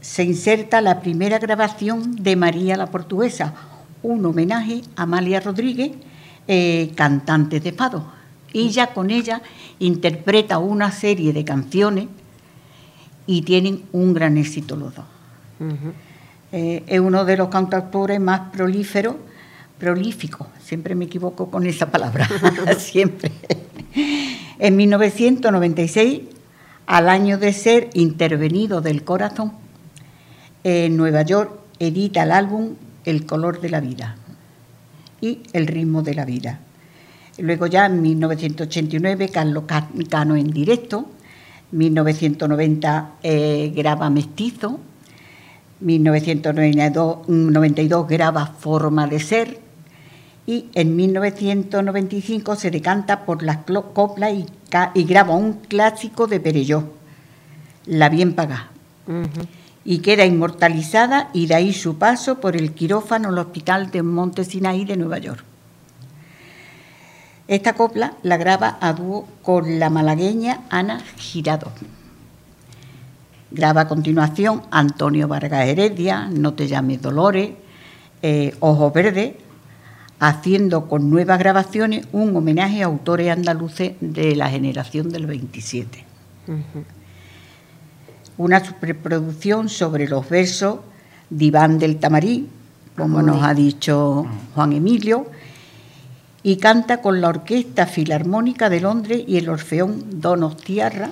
se 0.00 0.22
inserta 0.22 0.80
la 0.80 1.00
primera 1.00 1.38
grabación 1.38 2.16
de 2.16 2.36
María 2.36 2.76
la 2.76 2.86
Portuguesa, 2.86 3.54
un 4.02 4.24
homenaje 4.24 4.82
a 4.94 5.02
Amalia 5.02 5.40
Rodríguez, 5.40 5.92
eh, 6.48 6.92
cantante 6.94 7.60
de 7.60 7.72
fado. 7.72 8.06
Y 8.52 8.70
ya 8.70 8.94
con 8.94 9.10
ella 9.10 9.42
interpreta 9.80 10.58
una 10.58 10.92
serie 10.92 11.32
de 11.32 11.44
canciones 11.44 12.06
y 13.26 13.42
tienen 13.42 13.82
un 13.92 14.14
gran 14.14 14.36
éxito 14.36 14.76
los 14.76 14.94
dos. 14.94 15.04
Eh, 16.52 16.84
es 16.86 17.00
uno 17.00 17.24
de 17.24 17.36
los 17.36 17.48
cantautores 17.48 18.20
más 18.20 18.52
prolíferos 18.52 19.16
prolífico, 19.78 20.46
siempre 20.62 20.94
me 20.94 21.04
equivoco 21.04 21.50
con 21.50 21.66
esa 21.66 21.90
palabra, 21.90 22.28
siempre. 22.78 23.30
En 24.58 24.76
1996, 24.76 26.20
al 26.86 27.08
año 27.08 27.38
de 27.38 27.52
ser 27.52 27.90
intervenido 27.94 28.80
del 28.80 29.04
corazón, 29.04 29.52
en 30.64 30.96
Nueva 30.96 31.22
York 31.22 31.50
edita 31.78 32.22
el 32.22 32.32
álbum 32.32 32.74
El 33.04 33.26
color 33.26 33.60
de 33.60 33.68
la 33.68 33.80
vida 33.80 34.16
y 35.20 35.40
El 35.52 35.66
ritmo 35.66 36.02
de 36.02 36.14
la 36.14 36.24
vida. 36.24 36.60
Luego 37.38 37.66
ya 37.66 37.84
en 37.86 38.02
1989 38.02 39.28
Carlos 39.28 39.64
Cano 40.08 40.36
en 40.36 40.50
directo, 40.50 41.06
1990 41.72 43.14
eh, 43.22 43.72
graba 43.74 44.10
Mestizo, 44.10 44.78
1992 45.80 48.08
graba 48.08 48.46
Forma 48.46 49.06
de 49.06 49.20
Ser, 49.20 49.60
y 50.46 50.66
en 50.74 50.96
1995 50.96 52.56
se 52.56 52.70
decanta 52.70 53.26
por 53.26 53.42
las 53.42 53.58
coplas 53.92 54.32
y, 54.32 54.46
y, 54.94 55.04
graba 55.04 55.34
un 55.34 55.54
clásico 55.54 56.28
de 56.28 56.40
Perelló, 56.40 56.84
La 57.84 58.08
Bien 58.08 58.32
Pagá. 58.34 58.70
Y 59.88 60.00
queda 60.00 60.26
inmortalizada 60.26 61.30
y 61.32 61.46
de 61.46 61.54
ahí 61.54 61.72
su 61.72 61.96
paso 61.96 62.40
por 62.40 62.56
el 62.56 62.72
quirófano 62.72 63.30
del 63.30 63.38
Hospital 63.38 63.92
de 63.92 64.02
Monte 64.02 64.44
Sinaí 64.44 64.84
de 64.84 64.96
Nueva 64.96 65.18
York. 65.18 65.44
Esta 67.46 67.74
copla 67.74 68.14
la 68.24 68.36
graba 68.36 68.78
a 68.80 68.92
dúo 68.92 69.28
con 69.42 69.78
la 69.78 69.88
malagueña 69.88 70.62
Ana 70.70 71.00
Girado. 71.16 71.70
Graba 73.52 73.82
a 73.82 73.88
continuación 73.88 74.62
Antonio 74.72 75.28
Vargas 75.28 75.68
Heredia, 75.68 76.28
No 76.32 76.54
te 76.54 76.66
llames 76.66 77.00
Dolores, 77.00 77.50
eh, 78.22 78.56
Ojos 78.58 78.92
Verdes, 78.92 79.34
haciendo 80.18 80.88
con 80.88 81.08
nuevas 81.10 81.38
grabaciones 81.38 82.08
un 82.10 82.34
homenaje 82.34 82.82
a 82.82 82.86
autores 82.86 83.30
andaluces 83.30 83.92
de 84.00 84.34
la 84.34 84.50
generación 84.50 85.10
del 85.10 85.26
27. 85.26 86.04
Una 88.38 88.64
superproducción 88.64 89.68
sobre 89.68 90.08
los 90.08 90.28
versos 90.28 90.80
de 91.30 91.46
Iván 91.46 91.78
del 91.78 91.98
Tamarí, 91.98 92.48
como 92.96 93.22
nos 93.22 93.42
ha 93.42 93.54
dicho 93.54 94.26
Juan 94.54 94.72
Emilio, 94.72 95.26
y 96.42 96.56
canta 96.56 97.02
con 97.02 97.20
la 97.20 97.28
Orquesta 97.28 97.86
Filarmónica 97.86 98.70
de 98.70 98.80
Londres 98.80 99.24
y 99.26 99.36
el 99.36 99.48
Orfeón 99.48 100.20
Donostiarra 100.20 101.10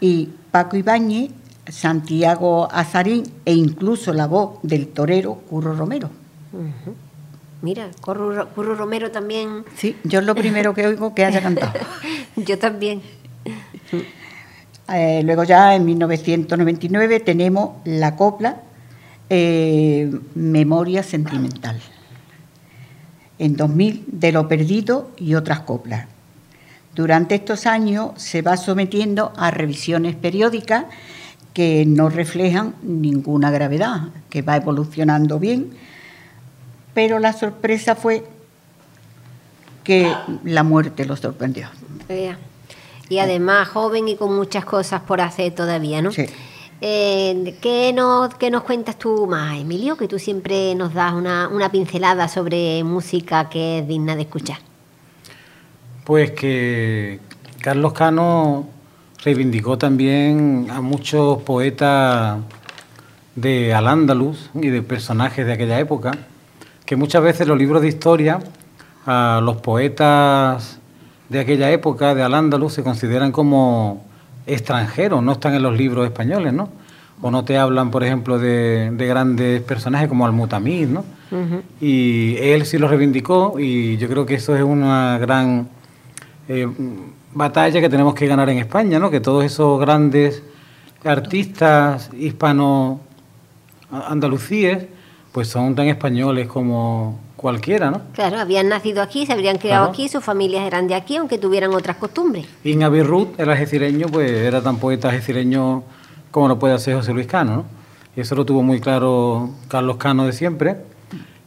y 0.00 0.30
Paco 0.50 0.76
Ibáñez, 0.76 1.30
Santiago 1.68 2.68
Azarín 2.70 3.24
e 3.44 3.54
incluso 3.54 4.12
la 4.12 4.26
voz 4.26 4.60
del 4.62 4.88
torero 4.88 5.34
Curro 5.34 5.74
Romero. 5.74 6.10
Mira, 7.62 7.90
Curro, 8.00 8.46
Romero 8.54 9.10
también. 9.10 9.64
Sí, 9.76 9.96
yo 10.04 10.20
es 10.20 10.26
lo 10.26 10.34
primero 10.34 10.72
que 10.72 10.86
oigo 10.86 11.14
que 11.14 11.24
haya 11.24 11.42
cantado. 11.42 11.72
yo 12.36 12.58
también. 12.58 13.02
Eh, 14.92 15.22
luego 15.24 15.44
ya 15.44 15.74
en 15.74 15.84
1999 15.84 17.20
tenemos 17.20 17.76
la 17.84 18.16
copla 18.16 18.62
eh, 19.28 20.10
Memoria 20.34 21.02
Sentimental. 21.02 21.80
En 23.38 23.56
2000 23.56 24.04
de 24.06 24.32
lo 24.32 24.48
perdido 24.48 25.10
y 25.16 25.34
otras 25.34 25.60
coplas. 25.60 26.06
Durante 26.94 27.36
estos 27.36 27.66
años 27.66 28.10
se 28.16 28.42
va 28.42 28.56
sometiendo 28.56 29.32
a 29.36 29.50
revisiones 29.50 30.16
periódicas 30.16 30.86
que 31.52 31.84
no 31.86 32.08
reflejan 32.08 32.74
ninguna 32.82 33.50
gravedad, 33.50 34.08
que 34.30 34.42
va 34.42 34.56
evolucionando 34.56 35.38
bien 35.38 35.70
pero 36.98 37.20
la 37.20 37.32
sorpresa 37.32 37.94
fue 37.94 38.24
que 39.84 40.12
la 40.42 40.64
muerte 40.64 41.04
lo 41.04 41.14
sorprendió. 41.14 41.68
Y 43.08 43.18
además 43.18 43.68
joven 43.68 44.08
y 44.08 44.16
con 44.16 44.34
muchas 44.34 44.64
cosas 44.64 45.02
por 45.02 45.20
hacer 45.20 45.54
todavía, 45.54 46.02
¿no? 46.02 46.12
Sí. 46.12 46.26
Eh, 46.80 47.56
¿qué, 47.60 47.92
nos, 47.92 48.30
nos 48.50 48.62
cuentas 48.62 48.98
tú 48.98 49.26
más, 49.26 49.58
Emilio? 49.58 49.96
Que 49.96 50.06
tú 50.06 50.18
siempre 50.18 50.74
nos 50.74 50.94
das 50.94 51.12
una, 51.12 51.48
una 51.48 51.70
pincelada 51.70 52.28
sobre 52.28 52.84
música 52.84 53.48
que 53.48 53.80
es 53.80 53.88
digna 53.88 54.14
de 54.14 54.22
escuchar. 54.22 54.58
Pues 56.04 56.30
que 56.32 57.18
Carlos 57.60 57.92
Cano 57.92 58.68
reivindicó 59.24 59.76
también 59.76 60.68
a 60.70 60.80
muchos 60.80 61.42
poetas 61.42 62.38
de 63.34 63.74
Al-Ándalus 63.74 64.50
y 64.54 64.68
de 64.68 64.82
personajes 64.82 65.46
de 65.46 65.52
aquella 65.52 65.78
época 65.80 66.12
que 66.88 66.96
muchas 66.96 67.22
veces 67.22 67.46
los 67.46 67.58
libros 67.58 67.82
de 67.82 67.88
historia, 67.88 68.38
a 69.04 69.40
los 69.42 69.58
poetas 69.58 70.77
de 71.28 71.40
aquella 71.40 71.70
época, 71.70 72.14
de 72.14 72.22
Al-Ándalus, 72.22 72.72
se 72.72 72.82
consideran 72.82 73.32
como 73.32 74.04
extranjeros, 74.46 75.22
no 75.22 75.32
están 75.32 75.54
en 75.54 75.62
los 75.62 75.76
libros 75.76 76.06
españoles, 76.06 76.52
¿no? 76.52 76.68
O 77.20 77.30
no 77.30 77.44
te 77.44 77.58
hablan, 77.58 77.90
por 77.90 78.04
ejemplo, 78.04 78.38
de, 78.38 78.94
grandes 78.96 79.60
personajes 79.62 80.08
como 80.08 80.24
Al-Mutamid, 80.24 80.88
¿no? 80.88 81.04
Y 81.80 82.36
él 82.38 82.64
sí 82.64 82.78
lo 82.78 82.88
reivindicó 82.88 83.56
y 83.58 83.98
yo 83.98 84.08
creo 84.08 84.24
que 84.24 84.36
eso 84.36 84.56
es 84.56 84.62
una 84.62 85.18
gran 85.18 85.68
eh, 86.48 86.66
batalla 87.34 87.80
que 87.80 87.90
tenemos 87.90 88.14
que 88.14 88.26
ganar 88.26 88.48
en 88.48 88.56
España, 88.58 88.98
¿no? 88.98 89.10
Que 89.10 89.20
todos 89.20 89.44
esos 89.44 89.78
grandes 89.78 90.42
artistas 91.04 92.10
hispano-andalucíes 92.18 94.86
pues 95.32 95.48
son 95.48 95.74
tan 95.74 95.88
españoles 95.88 96.48
como 96.48 97.18
cualquiera, 97.38 97.92
¿no? 97.92 98.02
Claro, 98.14 98.38
habían 98.40 98.68
nacido 98.68 99.00
aquí, 99.00 99.24
se 99.24 99.32
habrían 99.32 99.58
criado 99.58 99.88
aquí, 99.88 100.08
sus 100.08 100.24
familias 100.24 100.66
eran 100.66 100.88
de 100.88 100.96
aquí, 100.96 101.16
aunque 101.16 101.38
tuvieran 101.38 101.72
otras 101.72 101.96
costumbres. 101.96 102.46
Y 102.64 102.74
Navi 102.74 103.02
Ruth, 103.02 103.38
el 103.38 103.48
algecireño, 103.48 104.08
pues 104.08 104.28
era 104.30 104.60
tan 104.60 104.78
poeta 104.78 105.08
algecireño 105.08 105.84
como 106.32 106.48
lo 106.48 106.58
puede 106.58 106.74
hacer 106.74 106.96
José 106.96 107.14
Luis 107.14 107.28
Cano, 107.28 107.56
¿no? 107.56 107.64
Y 108.16 108.22
eso 108.22 108.34
lo 108.34 108.44
tuvo 108.44 108.64
muy 108.64 108.80
claro 108.80 109.50
Carlos 109.68 109.98
Cano 109.98 110.26
de 110.26 110.32
siempre. 110.32 110.78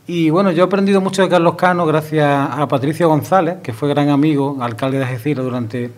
Y 0.07 0.29
bueno, 0.29 0.51
yo 0.51 0.63
he 0.63 0.65
aprendido 0.65 1.01
mucho 1.01 1.21
de 1.21 1.27
Carlos 1.27 1.55
Cano 1.55 1.85
gracias 1.85 2.25
a 2.25 2.65
Patricio 2.69 3.09
González, 3.09 3.57
que 3.61 3.73
fue 3.73 3.89
gran 3.89 4.07
amigo, 4.07 4.57
alcalde 4.61 4.97
de 4.97 5.03
Algeciras 5.03 5.43
durante 5.43 5.91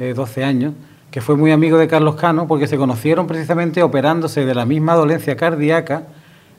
12 0.00 0.40
eh, 0.40 0.44
años, 0.44 0.74
que 1.12 1.20
fue 1.20 1.36
muy 1.36 1.52
amigo 1.52 1.78
de 1.78 1.86
Carlos 1.86 2.16
Cano 2.16 2.48
porque 2.48 2.66
se 2.66 2.76
conocieron 2.76 3.28
precisamente 3.28 3.80
operándose 3.84 4.44
de 4.44 4.54
la 4.56 4.66
misma 4.66 4.94
dolencia 4.94 5.36
cardíaca 5.36 6.08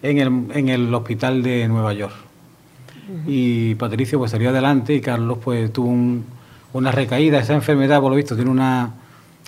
en 0.02 0.20
el, 0.20 0.58
en 0.58 0.70
el 0.70 0.94
hospital 0.94 1.44
de 1.44 1.68
Nueva 1.68 1.92
York. 1.92 2.31
Y 3.28 3.76
Patricio 3.76 4.20
pues 4.20 4.32
salió 4.32 4.50
adelante 4.50 4.94
y 4.94 5.02
Carlos 5.02 5.38
pues 5.44 5.72
tuvo 5.74 5.94
una 6.74 6.92
recaída. 6.92 7.40
Esa 7.40 7.54
enfermedad, 7.54 8.00
por 8.02 8.12
lo 8.12 8.16
visto, 8.16 8.36
tiene 8.36 8.52
una 8.52 8.92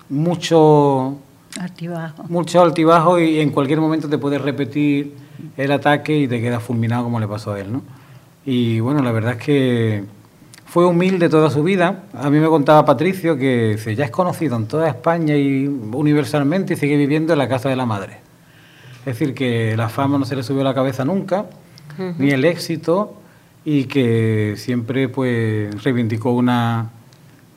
mucho 0.09 1.17
altibajo. 1.59 2.23
mucho 2.29 2.61
altibajo 2.61 3.19
y 3.19 3.39
en 3.39 3.51
cualquier 3.51 3.79
momento 3.79 4.09
te 4.09 4.17
puedes 4.17 4.41
repetir 4.41 5.15
el 5.57 5.71
ataque 5.71 6.17
y 6.17 6.27
te 6.27 6.41
quedas 6.41 6.61
fulminado 6.61 7.03
como 7.03 7.19
le 7.19 7.27
pasó 7.27 7.53
a 7.53 7.59
él, 7.59 7.71
¿no? 7.71 7.81
Y 8.45 8.79
bueno, 8.79 9.01
la 9.01 9.11
verdad 9.11 9.33
es 9.33 9.39
que 9.39 10.03
fue 10.65 10.85
humilde 10.85 11.29
toda 11.29 11.49
su 11.49 11.63
vida. 11.63 12.03
A 12.13 12.29
mí 12.29 12.39
me 12.39 12.47
contaba 12.47 12.83
Patricio 12.83 13.37
que 13.37 13.77
ya 13.95 14.05
es 14.05 14.11
conocido 14.11 14.55
en 14.57 14.67
toda 14.67 14.89
España 14.89 15.37
y 15.37 15.67
universalmente 15.67 16.73
y 16.73 16.77
sigue 16.77 16.97
viviendo 16.97 17.33
en 17.33 17.39
la 17.39 17.47
casa 17.47 17.69
de 17.69 17.75
la 17.75 17.85
madre. 17.85 18.17
Es 18.99 19.05
decir, 19.05 19.33
que 19.33 19.75
la 19.77 19.89
fama 19.89 20.17
no 20.17 20.25
se 20.25 20.35
le 20.35 20.43
subió 20.43 20.61
a 20.61 20.65
la 20.65 20.73
cabeza 20.73 21.05
nunca, 21.05 21.45
ni 22.17 22.31
el 22.31 22.43
éxito, 22.45 23.15
y 23.65 23.85
que 23.85 24.55
siempre 24.57 25.09
pues 25.09 25.83
reivindicó 25.83 26.31
una 26.31 26.89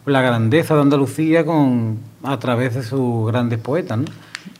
la 0.04 0.22
grandeza 0.22 0.74
de 0.74 0.82
Andalucía 0.82 1.44
con 1.44 1.98
a 2.22 2.38
través 2.38 2.74
de 2.74 2.82
sus 2.82 3.26
grandes 3.26 3.58
poetas, 3.58 3.98
¿no? 3.98 4.04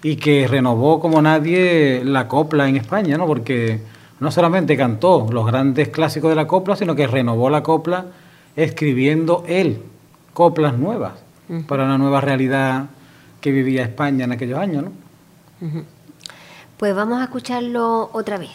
y 0.03 0.17
que 0.17 0.47
renovó 0.49 1.01
como 1.01 1.23
nadie 1.23 2.03
la 2.05 2.29
copla 2.29 2.69
en 2.69 2.77
España, 2.77 3.17
¿no? 3.17 3.27
porque 3.27 3.81
no 4.19 4.31
solamente 4.31 4.77
cantó 4.77 5.29
los 5.31 5.47
grandes 5.47 5.89
clásicos 5.89 6.31
de 6.31 6.37
la 6.37 6.47
copla, 6.47 6.77
sino 6.77 6.95
que 6.95 7.07
renovó 7.07 7.51
la 7.51 7.63
copla 7.63 8.07
escribiendo 8.57 9.45
él 9.47 9.83
coplas 10.33 10.77
nuevas 10.77 11.13
para 11.69 11.85
una 11.85 11.97
nueva 11.97 12.21
realidad 12.21 12.87
que 13.41 13.53
vivía 13.53 13.85
España 13.85 14.25
en 14.25 14.33
aquellos 14.33 14.59
años. 14.59 14.85
¿no? 14.85 14.93
Pues 16.77 16.95
vamos 16.95 17.21
a 17.21 17.25
escucharlo 17.25 18.11
otra 18.13 18.37
vez. 18.39 18.51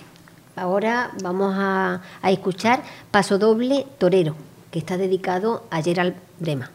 Ahora 0.55 1.11
vamos 1.21 1.55
a, 1.57 2.01
escuchar 2.23 2.83
Paso 3.09 3.37
Doble 3.37 3.85
Torero, 3.97 4.35
que 4.69 4.79
está 4.79 4.97
dedicado 4.97 5.63
a 5.69 5.81
Gerald 5.81 6.15
Brema. 6.39 6.69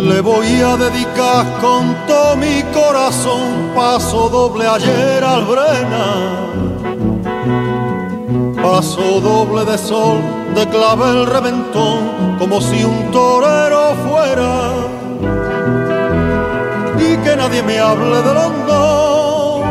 Le 0.00 0.20
voy 0.20 0.60
a 0.60 0.76
dedicar 0.76 1.60
con 1.60 1.94
todo 2.06 2.36
mi 2.36 2.62
corazón 2.74 3.72
paso 3.74 4.28
doble 4.28 4.66
ayer 4.66 5.24
al 5.24 5.44
Brena. 5.44 6.06
Paso 8.62 9.20
doble 9.20 9.64
de 9.64 9.78
sol, 9.78 10.20
de 10.54 10.68
clavel 10.68 11.26
reventón, 11.26 12.36
como 12.38 12.60
si 12.60 12.84
un 12.84 13.10
torero 13.10 13.94
fuera. 14.06 14.52
Y 16.98 17.16
que 17.24 17.36
nadie 17.36 17.62
me 17.62 17.78
hable 17.80 18.22
de 18.22 18.34
London, 18.34 19.62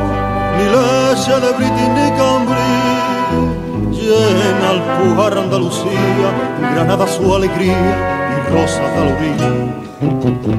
ni 0.58 0.66
leche 0.76 1.36
de 1.40 1.52
British 1.58 1.90
ni 1.98 2.08
Cambridge. 2.18 3.54
Llena 3.92 4.70
al 4.72 4.82
pujar 4.98 5.38
Andalucía, 5.38 6.30
Granada 6.74 7.08
su 7.08 7.34
alegría 7.34 8.34
rosa 8.52 8.84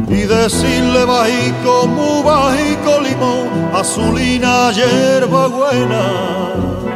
Y 0.08 0.22
decirle 0.22 1.04
bajico, 1.04 1.87
muy 1.87 2.22
bajico 2.22 3.00
limón, 3.00 3.70
azulina 3.74 4.72
hierba 4.72 5.48
buena. 5.48 6.93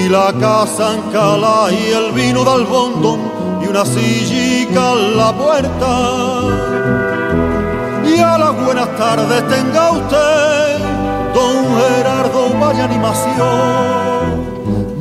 Y 0.00 0.08
la 0.08 0.32
casa 0.40 0.94
en 0.94 1.02
cala 1.12 1.68
y 1.70 1.92
el 1.92 2.12
vino 2.12 2.44
del 2.44 2.64
bondón 2.66 3.20
y 3.62 3.66
una 3.68 3.84
sillica 3.84 4.92
en 4.92 5.16
la 5.16 5.32
puerta. 5.32 5.90
Y 8.04 8.18
a 8.18 8.38
las 8.38 8.64
buenas 8.64 8.88
tardes 8.96 9.46
tenga 9.48 9.92
usted, 9.92 10.78
don 11.34 11.56
Gerardo, 11.78 12.48
vaya 12.58 12.84
animación. 12.84 14.50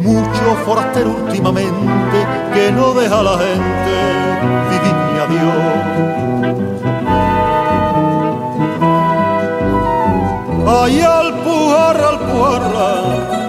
Mucho 0.04 0.56
forastero 0.66 1.16
últimamente 1.24 2.18
que 2.54 2.72
no 2.72 2.94
deja 2.94 3.20
a 3.20 3.24
la 3.24 3.38
gente 3.38 4.20
Ay, 10.72 11.02
alpujarra, 11.02 12.10
alpujarra, 12.10 12.90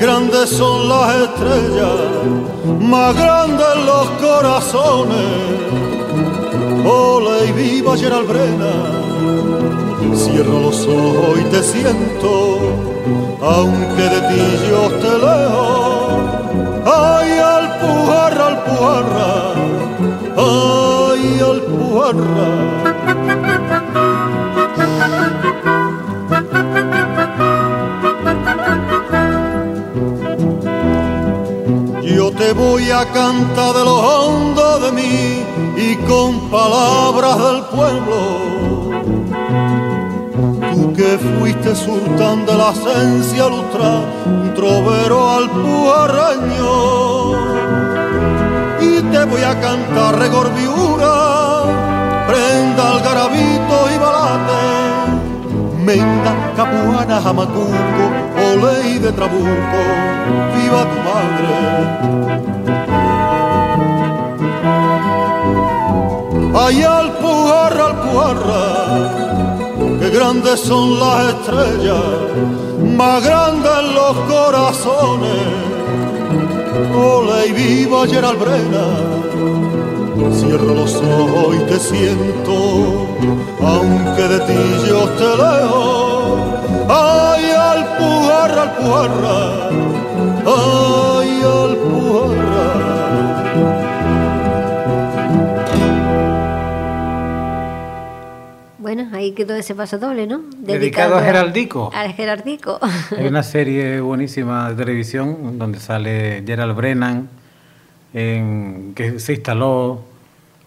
grandes 0.00 0.50
son 0.50 0.88
las 0.88 1.14
estrellas, 1.16 2.00
más 2.80 3.14
grandes 3.14 3.66
los 3.84 4.08
corazones. 4.20 5.28
Ole 6.84 7.48
y 7.48 7.52
viva 7.52 7.96
Gerald 7.96 8.28
Brena, 8.28 8.72
cierro 10.14 10.60
los 10.60 10.86
ojos 10.86 11.38
y 11.40 11.44
te 11.44 11.62
siento, 11.62 12.58
aunque 13.42 14.02
de 14.02 14.20
ti 14.28 14.42
yo 14.70 14.86
esté 14.86 15.12
lejos. 15.26 16.08
Ay, 16.86 17.30
alpujarra, 17.38 18.46
alpujarra, 18.46 19.54
ay, 20.36 21.40
alpujarra. 21.40 22.48
Yo 22.84 22.87
te 32.48 32.54
voy 32.54 32.90
a 32.90 33.04
cantar 33.12 33.74
de 33.74 33.84
los 33.84 34.00
hondos 34.02 34.82
de 34.82 34.92
mí 34.92 35.44
y 35.76 35.96
con 36.08 36.48
palabras 36.48 37.36
del 37.36 37.62
pueblo. 37.64 38.18
Tú 40.72 40.94
que 40.94 41.18
fuiste 41.18 41.76
sultán 41.76 42.46
de 42.46 42.54
la 42.54 42.70
esencia 42.70 43.48
lustra, 43.50 44.00
trovero 44.54 45.30
al 45.30 45.50
pujarreño. 45.50 46.72
Y 48.80 49.02
te 49.12 49.24
voy 49.26 49.42
a 49.42 49.60
cantar 49.60 50.18
regorbiura, 50.18 51.14
prenda 52.28 52.92
al 52.92 53.00
garabito 53.02 53.76
y 53.94 53.98
balate 53.98 54.78
Menda, 55.88 56.52
Capuana, 56.54 57.20
Jamacuco, 57.22 58.04
De 59.02 59.12
Trabuco, 59.12 59.80
viva 60.56 60.82
tu 60.90 60.98
madre. 61.08 61.54
Ay, 66.58 66.82
Alpujarra, 66.82 67.84
Alpujarra, 67.90 68.66
qué 70.00 70.08
grandes 70.10 70.58
son 70.60 70.98
las 70.98 71.28
estrellas, 71.32 72.04
más 72.96 73.24
grandes 73.24 73.82
los 73.94 74.16
corazones. 74.26 75.68
Ole 76.96 77.46
y 77.46 77.52
viva 77.52 78.06
Gerald 78.06 78.40
Brena 78.40 79.18
Cierro 80.32 80.74
los 80.74 80.94
ojos 80.96 81.56
y 81.56 81.58
te 81.70 81.78
siento, 81.78 83.06
aunque 83.60 84.22
de 84.22 84.40
ti 84.40 84.88
yo 84.88 85.08
te 85.10 85.28
lejos. 85.36 87.17
Alpujarra, 88.68 89.68
ay, 90.46 91.42
alpujarra. 91.42 92.68
Bueno, 98.78 99.08
ahí 99.12 99.32
quedó 99.32 99.54
ese 99.54 99.74
paso 99.74 99.98
doble, 99.98 100.26
¿no? 100.26 100.42
Dedicado, 100.58 101.16
a 101.16 101.22
Geraldico. 101.22 101.90
A 101.94 102.08
Geraldico. 102.10 102.78
Hay 103.16 103.26
una 103.26 103.42
serie 103.42 104.00
buenísima 104.00 104.70
de 104.70 104.76
televisión 104.76 105.58
donde 105.58 105.80
sale 105.80 106.42
Gerald 106.46 106.76
Brennan, 106.76 107.28
en, 108.14 108.92
que 108.94 109.18
se 109.18 109.34
instaló 109.34 110.02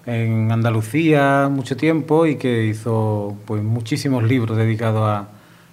en 0.06 0.52
Andalucía 0.52 1.50
mucho 1.52 1.78
tiempo 1.78 2.26
y 2.26 2.36
que 2.36 2.66
hizo 2.66 3.36
pues 3.46 3.64
muchísimos 3.64 4.24
libros 4.24 4.58
dedicados 4.58 5.04
a, 5.08 5.28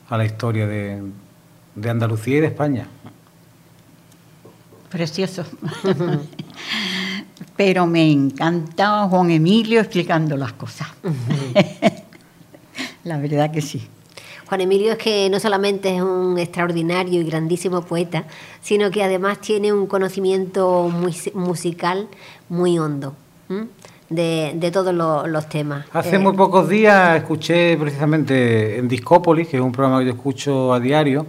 a 0.09 0.17
la 0.17 0.25
historia 0.25 0.67
de, 0.67 1.03
de, 1.81 1.91
Andalucía 1.91 2.39
y 2.39 2.41
de 2.41 2.47
España. 2.47 2.87
Precioso. 4.91 5.45
pero 7.57 7.87
me 7.87 8.11
encanta 8.11 9.07
Juan 9.09 9.31
Emilio 9.31 9.81
explicando 9.81 10.37
las 10.37 10.53
cosas. 10.53 10.89
La 13.05 13.19
verdad 13.19 13.51
que 13.51 13.61
sí. 13.61 13.87
Juan 14.47 14.63
Emilio 14.63 14.93
es 14.93 14.99
que 14.99 15.29
no 15.29 15.41
solamente 15.41 15.97
es 15.97 16.01
un 16.01 16.39
extraordinario 16.39 17.21
y 17.21 17.25
grandísimo 17.25 17.83
poeta, 17.83 18.25
sino 18.63 18.91
que 18.91 19.03
además 19.03 19.41
tiene 19.41 19.73
un 19.73 19.87
conocimiento 19.87 20.89
muy 20.89 21.15
musical 21.35 22.09
muy 22.49 22.79
hondo. 22.79 23.15
De, 24.09 24.71
todos 24.73 24.95
los, 24.95 25.49
temas. 25.49 25.85
Hace 25.93 26.17
eh, 26.17 26.19
muy 26.19 26.35
pocos 26.35 26.69
días 26.69 27.17
escuché 27.17 27.77
precisamente 27.77 28.79
en 28.79 28.89
Discópolis, 28.89 29.49
que 29.49 29.59
es 29.59 29.63
un 29.63 29.73
programa 29.73 29.99
que 29.99 30.07
yo 30.07 30.13
escucho 30.13 30.73
a 30.73 30.81
diario 30.81 31.27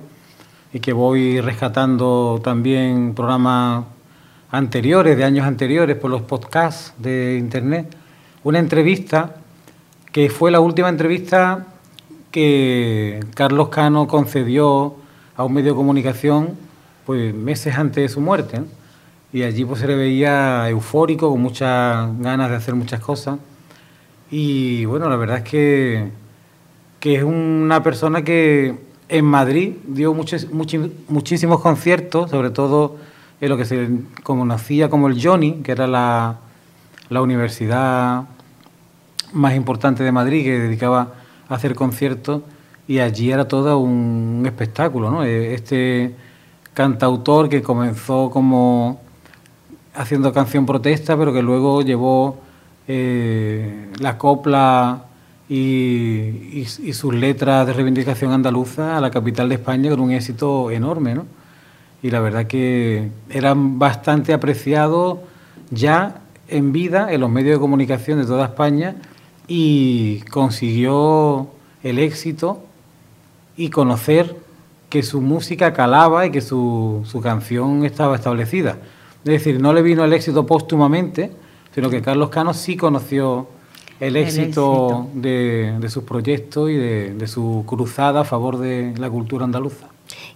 y 0.74 0.80
que 0.80 0.94
voy 0.94 1.42
rescatando 1.42 2.40
también 2.44 3.14
programas 3.16 3.86
anteriores, 4.52 5.18
de 5.18 5.24
años 5.24 5.46
anteriores, 5.46 5.96
por 5.98 6.12
los 6.12 6.22
podcasts 6.22 6.94
de 6.98 7.38
Internet, 7.38 7.96
una 8.44 8.60
entrevista 8.60 9.36
que 10.12 10.30
fue 10.30 10.52
la 10.52 10.60
última 10.60 10.90
entrevista 10.90 11.68
que 12.32 13.20
Carlos 13.36 13.70
Cano 13.70 14.08
concedió 14.08 14.96
a 15.36 15.44
un 15.44 15.54
medio 15.54 15.72
de 15.72 15.76
comunicación 15.76 16.58
pues 17.06 17.34
meses 17.34 17.76
antes 17.76 18.04
de 18.04 18.10
su 18.10 18.22
muerte. 18.22 18.62
Y 19.32 19.44
allí 19.44 19.66
pues 19.66 19.80
se 19.80 19.88
le 19.88 19.96
veía 19.96 20.70
eufórico, 20.70 21.30
con 21.30 21.42
muchas 21.42 22.10
ganas 22.20 22.50
de 22.50 22.56
hacer 22.56 22.76
muchas 22.76 23.00
cosas. 23.00 23.40
Y 24.32 24.86
bueno, 24.86 25.10
la 25.10 25.16
verdad 25.16 25.38
es 25.38 25.44
que, 25.44 26.10
que 27.00 27.16
es 27.16 27.24
una 27.24 27.82
persona 27.84 28.24
que 28.24 28.76
en 29.10 29.26
Madrid 29.26 29.74
dio 29.88 30.14
muchos, 30.14 30.48
muchísimos 30.52 31.60
conciertos, 31.60 32.30
sobre 32.30 32.52
todo 32.52 32.98
en 33.42 33.50
lo 33.50 33.58
que 33.58 33.66
se 33.66 33.90
conocía 34.24 34.90
como 34.90 35.08
el 35.08 35.22
Johnny, 35.22 35.62
que 35.64 35.72
era 35.72 35.88
la, 35.88 36.38
la 37.10 37.22
universidad 37.22 38.26
más 39.34 39.56
importante 39.56 40.04
de 40.04 40.12
Madrid, 40.12 40.44
que 40.44 40.60
dedicaba 40.60 41.14
hacer 41.50 41.76
conciertos 41.76 42.44
y 42.88 43.00
allí 43.00 43.32
era 43.32 43.48
todo 43.48 43.80
un 43.80 44.44
espectáculo, 44.46 45.12
¿no? 45.12 45.24
Eh, 45.24 45.54
este 45.54 46.16
cantautor 46.74 47.50
que 47.50 47.62
comenzó 47.62 48.30
como 48.30 49.02
haciendo 49.96 50.32
canción 50.32 50.66
protesta, 50.66 51.18
pero 51.18 51.34
que 51.34 51.42
luego 51.42 51.82
llevó 51.82 52.38
eh, 52.88 53.92
la 54.00 54.18
copla 54.18 55.06
y, 55.50 56.66
sus 56.94 57.14
letras 57.14 57.66
de 57.66 57.74
reivindicación 57.74 58.32
andaluza 58.32 58.98
a 58.98 59.02
la 59.02 59.10
capital 59.10 59.50
de 59.50 59.56
España 59.56 59.90
con 59.90 60.00
un 60.00 60.12
éxito 60.12 60.70
enorme, 60.70 61.16
¿no? 61.16 61.26
Y 62.04 62.12
la 62.12 62.20
verdad 62.20 62.46
que 62.46 63.10
eran 63.30 63.80
bastante 63.80 64.32
apreciados 64.32 65.18
ya 65.72 66.22
en 66.48 66.72
vida 66.72 67.12
en 67.12 67.22
los 67.22 67.30
medios 67.30 67.58
de 67.58 67.60
comunicación 67.60 68.20
de 68.20 68.26
toda 68.26 68.46
España 68.46 68.96
y 69.48 70.22
consiguió 70.30 71.50
el 71.84 72.00
éxito 72.00 72.64
y 73.58 73.70
conocer 73.70 74.38
que 74.90 75.04
su 75.04 75.22
música 75.22 75.74
calaba 75.74 76.26
y 76.26 76.32
que 76.32 76.42
su, 76.42 77.04
canción 77.22 77.86
estaba 77.86 78.16
establecida. 78.16 78.78
Es 79.26 79.32
decir, 79.32 79.62
no 79.62 79.74
le 79.74 79.82
vino 79.82 80.04
el 80.04 80.14
éxito 80.14 80.46
póstumamente, 80.46 81.32
sino 81.74 81.90
que 81.90 82.02
Carlos 82.02 82.30
Cano 82.30 82.54
sí 82.54 82.78
conoció 82.78 83.48
el 84.00 84.16
éxito, 84.16 85.08
De, 85.14 85.88
sus 85.90 86.04
proyectos 86.04 86.70
y 86.70 86.76
de 86.76 87.28
su 87.28 87.64
cruzada 87.66 88.22
a 88.22 88.24
favor 88.24 88.58
de 88.58 88.94
la 88.98 89.10
cultura 89.10 89.46
andaluza 89.46 89.88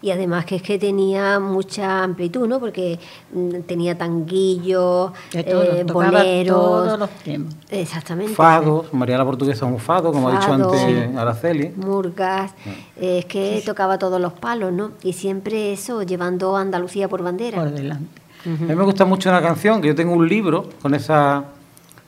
y 0.02 0.12
además 0.12 0.45
que 0.45 0.58
es 0.58 0.62
que 0.62 0.78
tenía 0.78 1.39
mucha 1.39 2.04
amplitud, 2.04 2.47
¿no? 2.47 2.60
Porque 2.60 2.99
mm, 3.34 3.62
tenía 3.62 3.97
tanguillos, 3.97 5.12
eh, 5.34 5.86
boleros, 5.88 6.56
todos 6.56 6.99
los 6.99 7.10
temas. 7.23 7.56
Exactamente. 7.69 8.34
Fados, 8.34 8.93
María 8.93 9.17
la 9.17 9.26
Portuguesa 9.26 9.65
un 9.65 9.80
fado, 9.80 10.12
como 10.12 10.30
ha 10.30 10.39
dicho 10.39 10.52
antes 10.52 11.15
Araceli. 11.15 11.71
Murgas, 11.76 12.52
ah. 12.52 12.69
es 12.99 13.26
que 13.26 13.62
tocaba 13.65 13.97
todos 13.97 14.19
los 14.19 14.34
palos, 14.34 14.73
¿no? 14.73 14.91
Y 15.04 15.13
siempre 15.13 15.73
eso, 15.73 16.04
llevando 16.04 16.56
a 16.58 16.62
Andalucía 16.62 17.08
por 17.08 17.23
bandera. 17.23 17.60
Por 17.60 17.71
delante. 17.71 18.21
A 18.45 18.49
mí 18.49 18.76
me 18.76 18.84
gusta 18.84 19.06
mucho 19.06 19.30
una 19.30 19.41
canción, 19.41 19.82
que 19.82 19.88
yo 19.88 19.95
tengo 19.95 20.13
un 20.13 20.28
libro 20.28 20.67
con 20.82 20.93
esa 20.93 21.45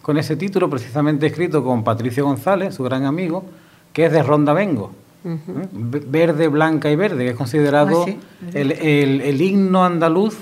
con 0.06 0.20
ese 0.20 0.36
título, 0.36 0.70
precisamente 0.70 1.26
escrito 1.26 1.64
con 1.64 1.84
Patricio 1.84 2.26
González, 2.26 2.76
su 2.76 2.84
gran 2.84 3.06
amigo, 3.06 3.44
que 3.92 4.06
es 4.06 4.12
de 4.12 4.22
Ronda 4.22 4.54
Vengo. 4.54 4.92
Verde, 5.24 6.48
blanca 6.48 6.92
y 6.92 6.96
verde, 6.96 7.24
que 7.24 7.32
es 7.32 7.36
considerado 7.36 8.06
ah, 8.06 8.50
el, 8.54 9.42
himno 9.42 9.84
andaluz 9.84 10.38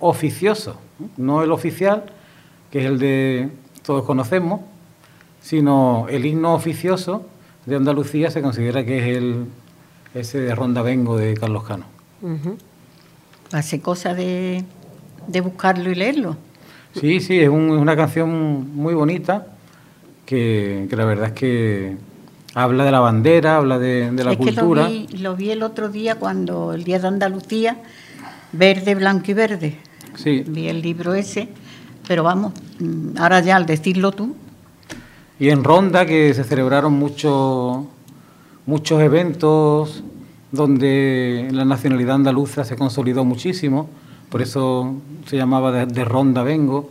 oficioso, 0.00 0.76
no 1.16 1.42
el 1.42 1.50
oficial, 1.50 2.04
que 2.70 2.80
es 2.80 2.84
el 2.84 2.98
de 2.98 3.48
todos 3.82 4.04
conocemos, 4.04 4.60
sino 5.40 6.04
el 6.10 6.26
himno 6.26 6.52
oficioso 6.52 7.24
de 7.64 7.76
Andalucía 7.76 8.30
se 8.30 8.42
considera 8.42 8.84
que 8.84 8.98
es 8.98 9.16
el 9.16 9.46
ese 10.12 10.40
de 10.40 10.54
Ronda 10.54 10.82
Vengo 10.82 11.16
de 11.16 11.32
Carlos 11.32 11.64
Cano. 11.64 11.86
Hace 13.50 13.80
cosa 13.80 14.12
de, 14.12 14.62
buscarlo 15.42 15.90
y 15.90 15.94
leerlo. 15.94 16.36
Sí, 17.00 17.20
sí, 17.20 17.40
es, 17.40 17.48
una 17.48 17.96
canción 17.96 18.74
muy 18.74 18.94
bonita 18.94 19.46
que 20.24 20.88
la 20.90 21.04
verdad 21.04 21.26
es 21.26 21.32
que 21.32 21.96
Habla 22.54 22.84
de 22.84 22.92
la 22.92 23.00
bandera, 23.00 23.56
habla 23.56 23.80
de, 23.80 24.12
la 24.12 24.36
cultura. 24.36 24.86
Que 24.86 25.18
lo, 25.18 25.34
vi, 25.34 25.50
el 25.50 25.64
otro 25.64 25.88
día 25.88 26.14
cuando 26.14 26.72
el 26.72 26.84
Día 26.84 27.00
de 27.00 27.08
Andalucía, 27.08 27.78
verde, 28.52 28.94
blanco 28.94 29.32
y 29.32 29.34
verde. 29.34 29.78
Sí. 30.14 30.44
Vi 30.46 30.68
el 30.68 30.80
libro 30.80 31.14
ese, 31.14 31.48
pero 32.06 32.22
vamos, 32.22 32.52
mm, 32.78 33.18
ahora 33.18 33.40
ya 33.40 33.56
al 33.56 33.66
decirlo 33.66 34.12
tú. 34.12 34.36
Y 35.40 35.48
en 35.48 35.64
Ronda 35.64 36.06
que 36.06 36.32
se 36.32 36.44
celebraron 36.44 36.92
muchos 36.92 37.86
muchos 38.66 39.02
eventos 39.02 40.04
donde 40.52 41.48
la 41.50 41.64
nacionalidad 41.64 42.14
andaluza 42.14 42.64
se 42.64 42.76
consolidó 42.76 43.24
muchísimo, 43.24 43.88
por 44.34 44.42
eso 44.42 44.96
se 45.26 45.36
llamaba 45.36 45.70
de, 45.70 45.86
de 45.86 46.04
Ronda 46.04 46.42
Vengo, 46.42 46.90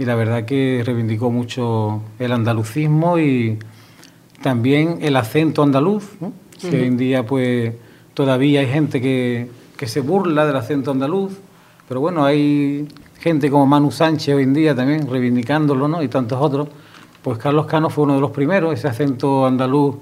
y 0.00 0.04
la 0.04 0.16
verdad 0.16 0.44
que 0.44 0.82
reivindicó 0.84 1.30
mucho 1.30 2.02
el 2.18 2.32
andalucismo 2.32 3.20
y 3.20 3.56
también 4.42 4.98
el 5.00 5.14
acento 5.14 5.62
andaluz, 5.62 6.10
que 6.60 6.76
hoy 6.76 6.86
en 6.86 6.96
día 6.96 7.24
pues 7.24 7.72
todavía 8.14 8.58
hay 8.58 8.66
gente 8.66 9.00
que, 9.00 9.48
se 9.86 10.00
burla 10.00 10.44
del 10.44 10.56
acento 10.56 10.90
andaluz, 10.90 11.34
pero 11.86 12.00
bueno, 12.00 12.24
hay 12.24 12.88
gente 13.20 13.48
como 13.48 13.64
Manu 13.64 13.92
Sánchez 13.92 14.34
hoy 14.34 14.42
en 14.42 14.52
día 14.52 14.74
también 14.74 15.08
reivindicándolo, 15.08 15.86
¿no? 15.86 16.02
Y 16.02 16.08
tantos 16.08 16.40
otros. 16.40 16.66
Pues 17.22 17.38
Carlos 17.38 17.66
Cano 17.66 17.90
fue 17.90 18.02
uno 18.02 18.16
de 18.16 18.20
los 18.20 18.32
primeros, 18.32 18.74
ese 18.74 18.88
acento 18.88 19.46
andaluz 19.46 19.98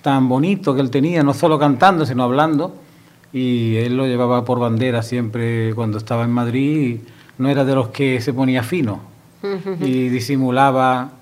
tan 0.00 0.26
bonito 0.26 0.74
que 0.74 0.80
él 0.80 0.88
tenía, 0.88 1.22
no 1.22 1.34
solo 1.34 1.58
cantando, 1.58 2.06
sino 2.06 2.22
hablando, 2.22 2.87
y 3.32 3.76
él 3.76 3.96
lo 3.96 4.06
llevaba 4.06 4.44
por 4.44 4.58
bandera 4.58 5.02
siempre 5.02 5.74
cuando 5.74 5.98
estaba 5.98 6.24
en 6.24 6.30
Madrid, 6.30 7.00
no 7.38 7.48
era 7.48 7.64
de 7.64 7.74
los 7.74 7.88
que 7.88 8.20
se 8.20 8.32
ponía 8.32 8.62
fino 8.62 9.00
y 9.80 10.08
disimulaba 10.08 11.12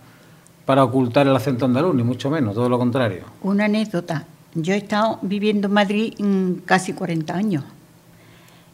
para 0.64 0.84
ocultar 0.84 1.26
el 1.26 1.36
acento 1.36 1.64
andaluz, 1.64 1.94
ni 1.94 2.02
mucho 2.02 2.30
menos, 2.30 2.54
todo 2.54 2.68
lo 2.68 2.78
contrario. 2.78 3.24
Una 3.42 3.66
anécdota. 3.66 4.26
Yo 4.54 4.72
he 4.72 4.78
estado 4.78 5.18
viviendo 5.22 5.68
en 5.68 5.74
Madrid 5.74 6.14
casi 6.64 6.92
40 6.94 7.34
años 7.34 7.64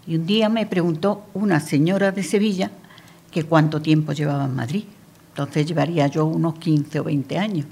y 0.07 0.16
un 0.16 0.27
día 0.27 0.49
me 0.49 0.66
preguntó 0.66 1.25
una 1.35 1.61
señora 1.61 2.12
de 2.12 2.23
Sevilla 2.23 2.71
que 3.31 3.45
cuánto 3.45 3.83
tiempo 3.83 4.12
llevaba 4.12 4.45
en 4.45 4.55
Madrid. 4.55 4.85
Entonces 5.31 5.66
llevaría 5.66 6.07
yo 6.07 6.27
unos 6.27 6.59
15 6.59 7.01
o 7.01 7.05
20 7.05 7.38
años. 7.38 7.66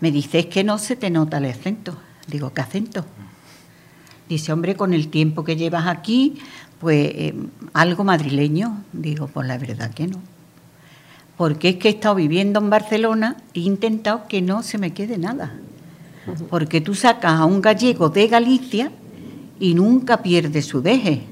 Me 0.00 0.10
dice, 0.10 0.40
es 0.40 0.46
que 0.46 0.64
no 0.64 0.78
se 0.78 0.96
te 0.96 1.10
nota 1.10 1.38
el 1.38 1.44
acento. 1.46 1.96
Digo, 2.26 2.52
¿qué 2.52 2.62
acento? 2.62 3.04
Dice, 4.28 4.52
hombre, 4.52 4.74
con 4.74 4.94
el 4.94 5.08
tiempo 5.08 5.44
que 5.44 5.56
llevas 5.56 5.86
aquí, 5.86 6.38
pues 6.80 7.06
eh, 7.14 7.34
algo 7.72 8.04
madrileño. 8.04 8.82
Digo, 8.92 9.28
pues 9.28 9.46
la 9.46 9.58
verdad 9.58 9.92
que 9.92 10.06
no 10.06 10.20
porque 11.36 11.70
es 11.70 11.76
que 11.76 11.88
he 11.88 11.92
estado 11.92 12.14
viviendo 12.14 12.60
en 12.60 12.70
Barcelona 12.70 13.36
e 13.54 13.60
intentado 13.60 14.26
que 14.28 14.40
no 14.40 14.62
se 14.62 14.78
me 14.78 14.92
quede 14.92 15.18
nada. 15.18 15.52
Porque 16.48 16.80
tú 16.80 16.94
sacas 16.94 17.32
a 17.32 17.44
un 17.44 17.60
gallego 17.60 18.08
de 18.08 18.28
Galicia 18.28 18.90
y 19.58 19.74
nunca 19.74 20.22
pierde 20.22 20.62
su 20.62 20.80
deje. 20.80 21.22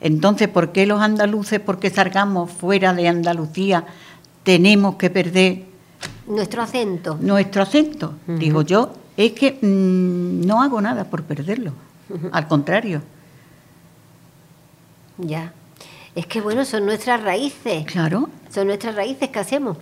Entonces, 0.00 0.48
¿por 0.48 0.72
qué 0.72 0.86
los 0.86 1.00
andaluces, 1.00 1.60
porque 1.60 1.90
salgamos 1.90 2.50
fuera 2.50 2.92
de 2.92 3.06
Andalucía, 3.06 3.84
tenemos 4.42 4.96
que 4.96 5.10
perder 5.10 5.64
nuestro 6.26 6.62
acento? 6.62 7.18
Nuestro 7.20 7.62
acento. 7.62 8.14
Digo 8.26 8.62
yo, 8.62 8.94
es 9.16 9.32
que 9.32 9.58
mm, 9.60 10.46
no 10.46 10.62
hago 10.62 10.80
nada 10.80 11.04
por 11.04 11.22
perderlo. 11.22 11.72
Al 12.32 12.46
contrario. 12.46 13.02
Ya. 15.18 15.52
Es 16.14 16.26
que 16.26 16.40
bueno, 16.40 16.64
son 16.64 16.84
nuestras 16.84 17.22
raíces. 17.22 17.84
Claro. 17.86 18.28
Son 18.50 18.66
nuestras 18.66 18.94
raíces 18.94 19.30
que 19.30 19.38
hacemos. 19.38 19.76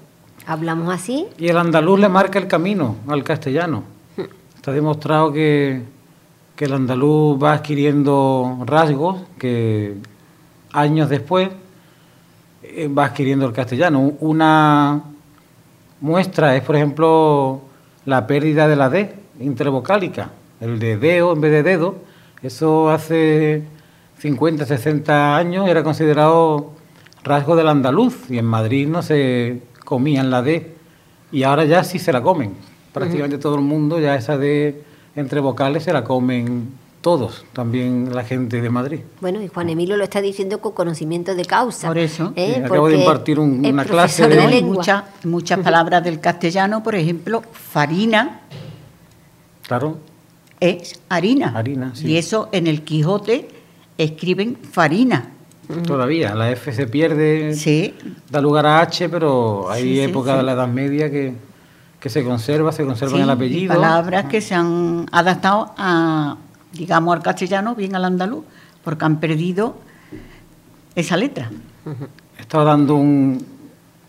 Hablamos 0.47 0.93
así. 0.93 1.27
Y 1.39 1.49
el 1.49 1.57
andaluz 1.57 1.99
le 2.01 2.09
marca 2.09 2.39
el 2.39 2.47
camino 2.47 2.97
al 3.09 3.25
castellano. 3.25 3.85
Está 4.55 4.73
demostrado 4.73 5.33
que, 5.33 5.83
que 6.55 6.67
el 6.67 6.73
andaluz 6.75 7.43
va 7.43 7.55
adquiriendo 7.55 8.59
rasgos 8.65 9.23
que 9.39 9.97
años 10.73 11.09
después 11.09 11.51
eh, 12.63 12.89
va 12.89 13.07
adquiriendo 13.07 13.47
el 13.47 13.53
castellano. 13.53 14.13
Una 14.21 15.03
muestra 16.01 16.57
es, 16.57 16.63
por 16.63 16.77
ejemplo, 16.77 17.61
la 18.05 18.27
pérdida 18.27 18.69
de 18.69 18.77
la 18.77 18.89
D 18.89 19.20
intervocálica, 19.41 20.31
el 20.61 20.79
de 20.79 20.97
deo 20.97 21.33
en 21.33 21.41
vez 21.41 21.51
de 21.53 21.63
dedo. 21.63 21.97
Eso 22.43 22.91
hace 22.91 23.63
50, 24.19 24.65
60 24.67 25.37
años 25.37 25.69
era 25.69 25.83
considerado 25.83 26.73
rasgo 27.25 27.57
del 27.57 27.69
andaluz 27.69 28.31
y 28.31 28.39
en 28.39 28.45
Madrid 28.47 28.87
no 28.89 29.03
se 29.03 29.61
comían 29.85 30.31
la 30.31 30.43
D 30.43 30.75
y 31.33 31.43
ahora 31.43 31.65
ya 31.65 31.85
sí 31.85 31.99
se 31.99 32.13
la 32.13 32.23
comen. 32.23 32.55
Prácticamente 32.93 33.39
todo 33.39 33.55
el 33.57 33.61
mundo 33.63 33.99
ya 34.01 34.15
esa 34.15 34.37
D 34.39 34.83
entre 35.17 35.41
vocales 35.41 35.85
se 35.85 35.93
la 35.93 36.03
comen 36.05 36.69
todos, 37.01 37.45
también 37.55 38.15
la 38.15 38.25
gente 38.25 38.61
de 38.61 38.69
Madrid. 38.69 39.01
Bueno, 39.23 39.41
y 39.43 39.49
Juan 39.49 39.71
Emilio 39.71 39.97
lo 39.97 40.05
está 40.05 40.21
diciendo 40.21 40.61
con 40.61 40.73
conocimiento 40.73 41.35
de 41.35 41.45
causa. 41.47 41.89
Por 41.89 41.97
eso. 41.99 42.33
¿eh? 42.37 42.57
acabo 42.65 42.89
de 42.89 42.97
Porque 42.97 42.99
impartir 42.99 43.39
un- 43.41 43.65
una 43.65 43.85
clase 43.85 44.23
profesor 44.25 44.29
de- 44.29 44.37
de 44.55 44.61
lengua. 44.61 44.77
Muchas, 44.77 45.05
muchas 45.25 45.59
palabras 45.61 46.05
del 46.05 46.21
castellano, 46.21 46.83
por 46.83 46.95
ejemplo, 46.95 47.43
farina 47.53 48.41
Claro, 49.71 49.99
es 50.59 51.01
harina. 51.09 51.53
Harina, 51.57 51.95
sí. 51.95 52.09
Y 52.09 52.17
eso 52.17 52.49
en 52.51 52.67
el 52.67 52.83
Quijote 52.83 53.47
escriben 53.99 54.57
farina. 54.57 55.31
todavía 55.87 56.35
la 56.35 56.51
F 56.51 56.73
se 56.73 56.89
pierde, 56.89 57.55
Sí, 57.55 57.95
da 58.29 58.41
lugar 58.41 58.67
a 58.67 58.81
H, 58.81 59.09
pero 59.09 59.71
hay 59.71 59.83
Sí, 59.85 60.01
época 60.01 60.33
sí. 60.33 60.37
de 60.39 60.43
la 60.43 60.53
Edad 60.55 60.67
Media 60.67 61.09
que, 61.09 61.35
que 62.01 62.09
se 62.11 62.25
conserva, 62.25 62.73
se 62.73 62.85
conserva 62.85 63.15
sí, 63.17 63.23
el 63.23 63.31
apellido. 63.31 63.73
palabras 63.73 64.25
que 64.25 64.41
se 64.41 64.57
han 64.57 65.07
adaptado 65.13 65.73
a, 65.79 66.37
digamos, 66.73 67.15
al 67.15 67.23
castellano, 67.23 67.77
bien 67.77 67.95
al 67.95 68.05
andaluz, 68.07 68.43
porque 68.83 69.05
han 69.05 69.21
perdido 69.21 69.77
esa 70.97 71.17
letra. 71.17 71.49
He 72.37 72.41
estado 72.43 72.65
dando 72.65 72.97
un, 72.97 73.47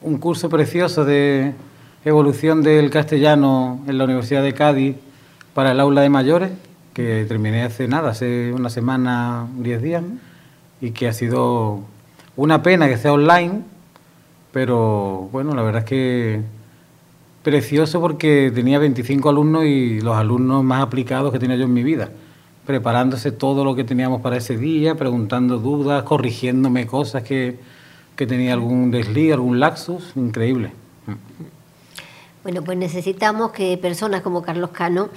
un 0.01 0.17
curso 0.17 0.49
precioso 0.49 1.05
de 1.05 1.53
evolución 2.03 2.63
del 2.63 2.89
castellano 2.89 3.81
en 3.87 3.99
la 3.99 4.05
Universidad 4.05 4.41
de 4.41 4.53
Cádiz 4.55 4.95
para 5.53 5.71
el 5.71 5.79
aula 5.79 6.01
de 6.01 6.09
mayores, 6.09 6.51
que 6.93 7.25
terminé 7.27 7.63
hace 7.63 7.87
nada, 7.87 8.11
hace 8.11 8.53
una 8.53 8.69
semana, 8.69 9.47
diez 9.57 9.81
días, 9.81 10.03
y 10.81 10.91
que 10.91 11.07
ha 11.07 11.13
sido 11.13 11.81
una 12.35 12.63
pena 12.63 12.87
que 12.87 12.97
sea 12.97 13.13
online, 13.13 13.61
pero 14.51 15.29
bueno, 15.31 15.53
la 15.53 15.61
verdad 15.61 15.83
es 15.83 15.87
que 15.87 16.41
precioso 17.43 17.99
porque 17.99 18.51
tenía 18.53 18.79
25 18.79 19.29
alumnos 19.29 19.65
y 19.65 20.01
los 20.01 20.15
alumnos 20.15 20.63
más 20.63 20.83
aplicados 20.83 21.31
que 21.31 21.39
tenía 21.39 21.55
yo 21.55 21.65
en 21.65 21.73
mi 21.73 21.83
vida, 21.83 22.11
preparándose 22.65 23.31
todo 23.31 23.65
lo 23.65 23.75
que 23.75 23.83
teníamos 23.83 24.21
para 24.21 24.37
ese 24.37 24.57
día, 24.57 24.95
preguntando 24.95 25.57
dudas, 25.57 26.03
corrigiéndome 26.03 26.85
cosas 26.87 27.23
que, 27.23 27.57
que 28.15 28.27
tenía 28.27 28.53
algún 28.53 28.91
desliz, 28.91 29.33
algún 29.33 29.59
laxus, 29.59 30.11
increíble. 30.15 30.71
Bueno, 32.43 32.63
pues 32.63 32.77
necesitamos 32.77 33.51
que 33.51 33.77
personas 33.77 34.21
como 34.21 34.41
Carlos 34.41 34.71
Cano 34.71 35.09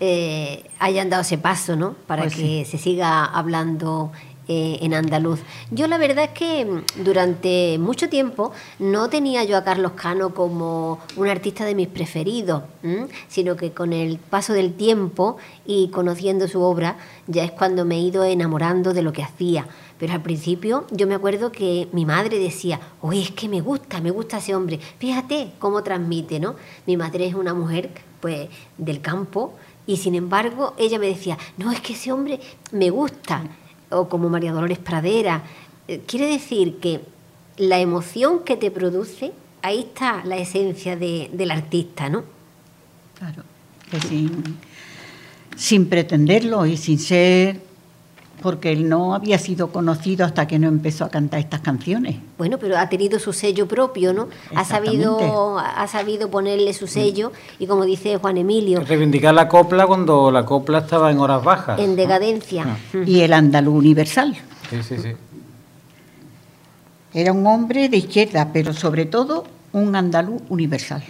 eh, 0.00 0.64
hayan 0.78 1.10
dado 1.10 1.22
ese 1.22 1.36
paso, 1.36 1.76
¿no? 1.76 1.94
Para 2.06 2.22
Pues 2.22 2.34
que 2.34 2.64
se 2.64 2.78
siga 2.78 3.24
hablando 3.24 4.12
eh, 4.52 4.78
en 4.82 4.94
andaluz. 4.94 5.38
Yo 5.70 5.86
la 5.86 5.96
verdad 5.96 6.24
es 6.24 6.30
que 6.30 6.64
mm, 6.64 7.04
durante 7.04 7.78
mucho 7.78 8.08
tiempo 8.08 8.50
no 8.80 9.08
tenía 9.08 9.44
yo 9.44 9.56
a 9.56 9.62
Carlos 9.62 9.92
Cano 9.92 10.34
como 10.34 10.98
un 11.14 11.28
artista 11.28 11.64
de 11.64 11.76
mis 11.76 11.86
preferidos, 11.86 12.64
¿m? 12.82 13.06
sino 13.28 13.54
que 13.54 13.70
con 13.70 13.92
el 13.92 14.18
paso 14.18 14.52
del 14.52 14.72
tiempo 14.74 15.36
y 15.66 15.88
conociendo 15.90 16.48
su 16.48 16.62
obra 16.62 16.96
ya 17.28 17.44
es 17.44 17.52
cuando 17.52 17.84
me 17.84 17.94
he 17.94 18.00
ido 18.00 18.24
enamorando 18.24 18.92
de 18.92 19.02
lo 19.02 19.12
que 19.12 19.22
hacía. 19.22 19.66
Pero 20.00 20.14
al 20.14 20.22
principio 20.22 20.86
yo 20.90 21.06
me 21.06 21.14
acuerdo 21.14 21.52
que 21.52 21.86
mi 21.92 22.04
madre 22.06 22.38
decía, 22.38 22.80
oye, 23.02 23.20
es 23.22 23.30
que 23.30 23.48
me 23.48 23.60
gusta, 23.60 24.00
me 24.00 24.10
gusta 24.10 24.38
ese 24.38 24.54
hombre. 24.54 24.80
Fíjate 24.98 25.52
cómo 25.58 25.82
transmite, 25.82 26.40
¿no? 26.40 26.56
Mi 26.86 26.96
madre 26.96 27.26
es 27.26 27.34
una 27.34 27.52
mujer, 27.54 27.90
pues, 28.20 28.48
del 28.78 29.00
campo 29.02 29.54
y 29.86 29.98
sin 29.98 30.14
embargo 30.14 30.74
ella 30.78 30.98
me 30.98 31.06
decía, 31.06 31.36
no, 31.58 31.70
es 31.70 31.80
que 31.80 31.92
ese 31.92 32.12
hombre 32.12 32.40
me 32.72 32.88
gusta. 32.90 33.42
O 33.90 34.08
como 34.08 34.28
María 34.30 34.52
Dolores 34.52 34.78
Pradera. 34.78 35.42
Eh, 35.86 36.00
Quiere 36.06 36.26
decir 36.26 36.78
que 36.78 37.00
la 37.58 37.78
emoción 37.78 38.40
que 38.44 38.56
te 38.56 38.70
produce, 38.70 39.32
ahí 39.62 39.80
está 39.80 40.24
la 40.24 40.38
esencia 40.38 40.96
de- 40.96 41.28
del 41.32 41.50
artista, 41.50 42.08
¿no? 42.08 42.24
Claro, 43.18 43.42
que 43.90 44.00
sin, 44.00 44.56
sin 45.56 45.86
pretenderlo 45.90 46.64
y 46.64 46.76
sin 46.78 46.98
ser, 46.98 47.60
porque 48.40 48.72
él 48.72 48.88
no 48.88 49.14
había 49.14 49.38
sido 49.38 49.70
conocido 49.72 50.24
hasta 50.24 50.46
que 50.46 50.58
no 50.58 50.68
empezó 50.68 51.04
a 51.04 51.08
cantar 51.10 51.40
estas 51.40 51.60
canciones. 51.60 52.16
Bueno, 52.38 52.58
pero 52.58 52.78
ha 52.78 52.88
tenido 52.88 53.18
su 53.18 53.32
sello 53.32 53.66
propio, 53.68 54.12
¿no? 54.12 54.28
Ha 54.54 54.64
sabido, 54.64 55.58
ha 55.58 55.86
sabido 55.86 56.30
ponerle 56.30 56.72
su 56.72 56.86
sello 56.86 57.32
y 57.58 57.66
como 57.66 57.84
dice 57.84 58.16
Juan 58.16 58.38
Emilio, 58.38 58.80
Reivindicar 58.80 59.34
la 59.34 59.48
copla 59.48 59.86
cuando 59.86 60.30
la 60.30 60.44
copla 60.44 60.78
estaba 60.78 61.10
en 61.10 61.18
horas 61.18 61.44
bajas. 61.44 61.78
en 61.78 61.96
decadencia. 61.96 62.78
Y 63.06 63.20
el 63.20 63.32
andaluz 63.32 63.74
universal. 63.74 64.36
Sí, 64.70 64.82
sí, 64.82 64.98
sí. 64.98 65.12
Era 67.12 67.32
un 67.32 67.46
hombre 67.46 67.88
de 67.88 67.96
izquierda, 67.96 68.50
pero 68.52 68.72
sobre 68.72 69.04
todo 69.04 69.44
un 69.72 69.96
andaluz 69.96 70.42
universal. 70.48 71.02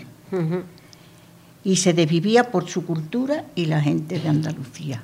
Y 1.62 1.77
se 1.77 1.93
desvivía 1.93 2.51
por 2.51 2.69
su 2.69 2.87
cultura 2.87 3.45
y 3.55 3.66
la 3.66 3.81
gente 3.81 4.19
de 4.19 4.29
Andalucía. 4.29 5.03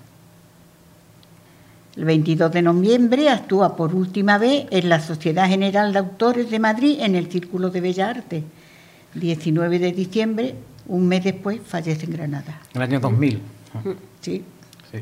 El 1.97 2.05
22 2.05 2.53
de 2.53 2.63
noviembre 2.63 3.31
actúa 3.31 3.75
por 3.75 3.95
última 3.95 4.37
vez 4.39 4.67
en 4.71 4.89
la 4.89 5.01
Sociedad 5.01 5.49
General 5.49 5.93
de 5.93 5.99
Autores 5.99 6.51
de 6.51 6.59
Madrid 6.59 6.99
en 7.01 7.15
el 7.15 7.31
Círculo 7.31 7.71
de 7.71 7.81
Bellas 7.81 8.17
Artes. 8.17 8.45
19 9.15 9.79
de 9.79 9.93
diciembre, 9.93 10.55
un 10.89 11.09
mes 11.09 11.25
después, 11.25 11.59
fallece 11.65 12.05
en 12.05 12.13
Granada. 12.13 12.61
En 12.75 12.83
el 12.83 12.89
año 12.89 13.01
2000. 13.01 13.41
Sí. 14.21 14.45
Sí. 14.93 14.99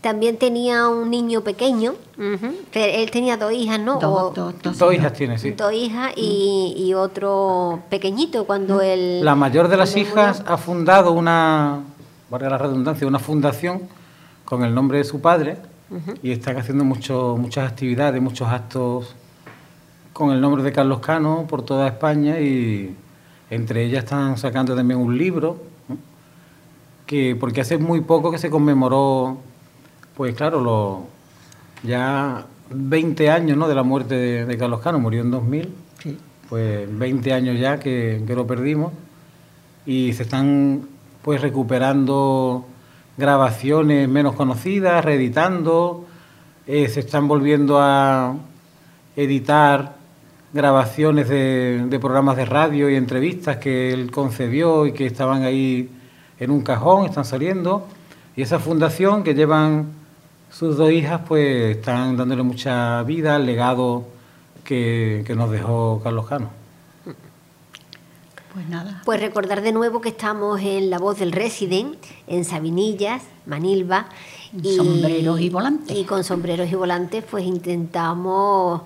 También 0.00 0.36
tenía 0.36 0.86
un 0.88 1.10
niño 1.10 1.40
pequeño, 1.40 1.94
que 2.70 3.02
él 3.02 3.10
tenía 3.10 3.36
dos 3.36 3.52
hijas, 3.52 3.80
¿no? 3.80 3.98
Dos- 3.98 4.04
O- 4.38 4.52
dos- 4.62 4.78
dos 4.78 4.94
hijas 4.94 5.12
tiene, 5.12 5.36
sí. 5.38 5.50
Dos 5.52 5.72
hijas 5.72 6.12
y, 6.16 6.74
y 6.78 6.94
otro 6.94 7.82
pequeñito 7.90 8.44
cuando 8.46 8.80
él... 8.80 9.24
La 9.24 9.34
mayor 9.34 9.66
de 9.66 9.76
las 9.76 9.96
hijas 9.96 10.38
murió. 10.38 10.54
ha 10.54 10.56
fundado 10.58 11.10
una, 11.12 11.80
valga 12.30 12.48
la 12.50 12.58
redundancia, 12.58 13.04
una 13.08 13.18
fundación 13.18 13.82
con 14.44 14.62
el 14.62 14.72
nombre 14.72 14.98
de 14.98 15.04
su 15.04 15.20
padre 15.20 15.56
y 16.22 16.32
están 16.32 16.56
haciendo 16.56 16.84
mucho, 16.84 17.36
muchas 17.38 17.70
actividades, 17.70 18.20
muchos 18.20 18.48
actos 18.48 19.14
con 20.12 20.32
el 20.32 20.40
nombre 20.40 20.62
de 20.62 20.72
Carlos 20.72 21.00
Cano 21.00 21.46
por 21.48 21.62
toda 21.62 21.86
España 21.88 22.40
y 22.40 22.94
entre 23.50 23.84
ellas 23.84 24.04
están 24.04 24.36
sacando 24.38 24.74
también 24.74 24.98
un 24.98 25.16
libro 25.16 25.62
¿no? 25.88 25.96
que 27.06 27.36
porque 27.38 27.60
hace 27.60 27.78
muy 27.78 28.00
poco 28.00 28.30
que 28.32 28.38
se 28.38 28.50
conmemoró, 28.50 29.38
pues 30.16 30.34
claro, 30.34 30.60
los 30.60 30.98
ya 31.88 32.46
20 32.70 33.30
años 33.30 33.56
¿no? 33.56 33.68
de 33.68 33.74
la 33.74 33.82
muerte 33.84 34.16
de, 34.16 34.46
de 34.46 34.58
Carlos 34.58 34.80
Cano, 34.80 34.98
murió 34.98 35.20
en 35.22 35.30
2000 35.30 35.74
Sí. 36.02 36.18
pues 36.48 36.98
20 36.98 37.32
años 37.32 37.58
ya 37.60 37.78
que, 37.78 38.22
que 38.26 38.34
lo 38.34 38.46
perdimos 38.46 38.92
y 39.86 40.12
se 40.14 40.24
están 40.24 40.82
pues 41.22 41.40
recuperando 41.40 42.66
grabaciones 43.16 44.08
menos 44.08 44.34
conocidas, 44.34 45.04
reeditando, 45.04 46.06
eh, 46.66 46.88
se 46.88 47.00
están 47.00 47.28
volviendo 47.28 47.78
a 47.80 48.34
editar 49.16 49.96
grabaciones 50.52 51.28
de, 51.28 51.84
de 51.86 51.98
programas 51.98 52.36
de 52.36 52.44
radio 52.44 52.90
y 52.90 52.96
entrevistas 52.96 53.58
que 53.58 53.92
él 53.92 54.10
concedió 54.10 54.86
y 54.86 54.92
que 54.92 55.06
estaban 55.06 55.42
ahí 55.42 55.90
en 56.38 56.50
un 56.50 56.62
cajón, 56.62 57.06
están 57.06 57.24
saliendo. 57.24 57.86
Y 58.36 58.42
esa 58.42 58.58
fundación 58.58 59.22
que 59.22 59.34
llevan 59.34 59.86
sus 60.50 60.76
dos 60.76 60.90
hijas, 60.90 61.22
pues 61.26 61.76
están 61.76 62.16
dándole 62.16 62.42
mucha 62.42 63.02
vida 63.02 63.36
al 63.36 63.46
legado 63.46 64.06
que, 64.64 65.22
que 65.26 65.34
nos 65.34 65.50
dejó 65.50 66.00
Carlos 66.02 66.26
Cano. 66.26 66.65
Pues 68.56 68.70
nada. 68.70 69.02
Pues 69.04 69.20
recordar 69.20 69.60
de 69.60 69.70
nuevo 69.70 70.00
que 70.00 70.08
estamos 70.08 70.58
en 70.62 70.88
La 70.88 70.98
Voz 70.98 71.18
del 71.18 71.30
Resident, 71.30 71.94
en 72.26 72.42
Sabinillas, 72.46 73.22
Manilva. 73.44 74.06
Sombreros 74.76 75.42
y 75.42 75.50
volantes. 75.50 75.94
Y 75.94 76.04
con 76.04 76.24
sombreros 76.24 76.72
y 76.72 76.74
volantes 76.74 77.22
pues 77.30 77.44
intentamos 77.44 78.80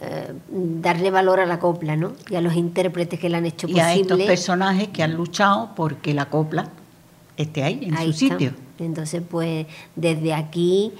eh, 0.00 0.32
darle 0.48 1.10
valor 1.10 1.40
a 1.40 1.46
la 1.46 1.58
copla, 1.58 1.96
¿no? 1.96 2.12
Y 2.30 2.36
a 2.36 2.40
los 2.40 2.54
intérpretes 2.54 3.18
que 3.18 3.28
la 3.28 3.38
han 3.38 3.46
hecho 3.46 3.66
Y 3.66 3.80
a 3.80 3.94
estos 3.94 4.06
posible. 4.10 4.26
personajes 4.28 4.88
que 4.90 5.02
han 5.02 5.14
luchado 5.14 5.70
porque 5.74 6.14
la 6.14 6.26
copla 6.30 6.68
esté 7.36 7.64
ahí, 7.64 7.80
en 7.82 7.96
Ahí 7.96 8.12
su 8.12 8.26
está. 8.26 8.38
sitio. 8.38 8.52
Entonces, 8.78 9.22
pues 9.28 9.66
desde 9.96 10.34
aquí 10.34 10.92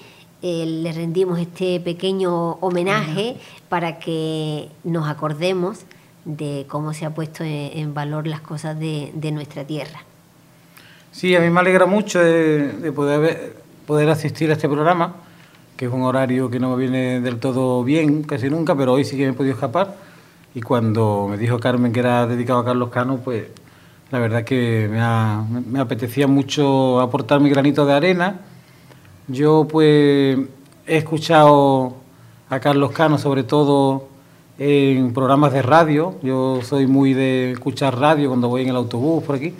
eh, 0.42 0.66
le 0.66 0.90
rendimos 0.92 1.38
este 1.38 1.78
pequeño 1.78 2.54
homenaje 2.54 3.36
para 3.68 4.00
que 4.00 4.68
nos 4.82 5.08
acordemos 5.08 5.84
de 6.26 6.66
cómo 6.68 6.92
se 6.92 7.06
ha 7.06 7.14
puesto 7.14 7.44
en, 7.44 7.94
valor 7.94 8.26
las 8.26 8.40
cosas 8.40 8.78
de, 8.78 9.12
de 9.14 9.30
nuestra 9.30 9.64
tierra. 9.64 10.00
Sí, 11.12 11.34
a 11.36 11.40
mí 11.40 11.48
me 11.48 11.60
alegra 11.60 11.86
mucho 11.86 12.18
de, 12.18 12.72
de 12.72 12.92
poder, 12.92 13.56
poder 13.86 14.10
asistir 14.10 14.50
a 14.50 14.54
este 14.54 14.68
programa, 14.68 15.14
que 15.76 15.86
es 15.86 15.92
un 15.92 16.02
horario 16.02 16.50
que 16.50 16.58
no 16.58 16.70
me 16.70 16.76
viene 16.76 17.20
del 17.20 17.38
todo 17.38 17.84
bien 17.84 18.24
casi 18.24 18.50
nunca, 18.50 18.74
pero 18.76 18.94
hoy 18.94 19.04
sí 19.04 19.16
que 19.16 19.24
me 19.24 19.30
he 19.30 19.34
podido 19.34 19.54
escapar. 19.54 19.94
y 20.54 20.60
cuando 20.60 21.28
me 21.30 21.38
dijo 21.38 21.58
Carmen 21.60 21.92
que 21.92 22.00
era 22.00 22.26
dedicado 22.26 22.58
a 22.58 22.64
Carlos 22.64 22.90
Cano, 22.90 23.18
pues 23.18 23.46
la 24.10 24.18
verdad 24.18 24.42
que 24.44 24.88
me, 24.90 25.60
me 25.60 25.78
apetecía 25.78 26.26
mucho 26.26 27.00
aportar 27.00 27.40
mi 27.40 27.50
granito 27.50 27.86
de 27.86 27.92
arena. 27.92 28.40
Yo 29.28 29.66
pues 29.70 30.38
he 30.86 30.96
escuchado 30.96 31.96
a 32.50 32.58
Carlos 32.58 32.90
Cano 32.90 33.16
sobre 33.16 33.44
todo 33.44 34.15
en 34.58 35.12
programas 35.12 35.52
de 35.52 35.62
radio. 35.62 36.14
Yo 36.22 36.60
soy 36.62 36.86
muy 36.86 37.14
de 37.14 37.52
escuchar 37.52 37.98
radio 37.98 38.28
cuando 38.28 38.48
voy 38.48 38.62
en 38.62 38.68
el 38.68 38.76
autobús 38.76 39.22
por 39.24 39.36
aquí, 39.36 39.54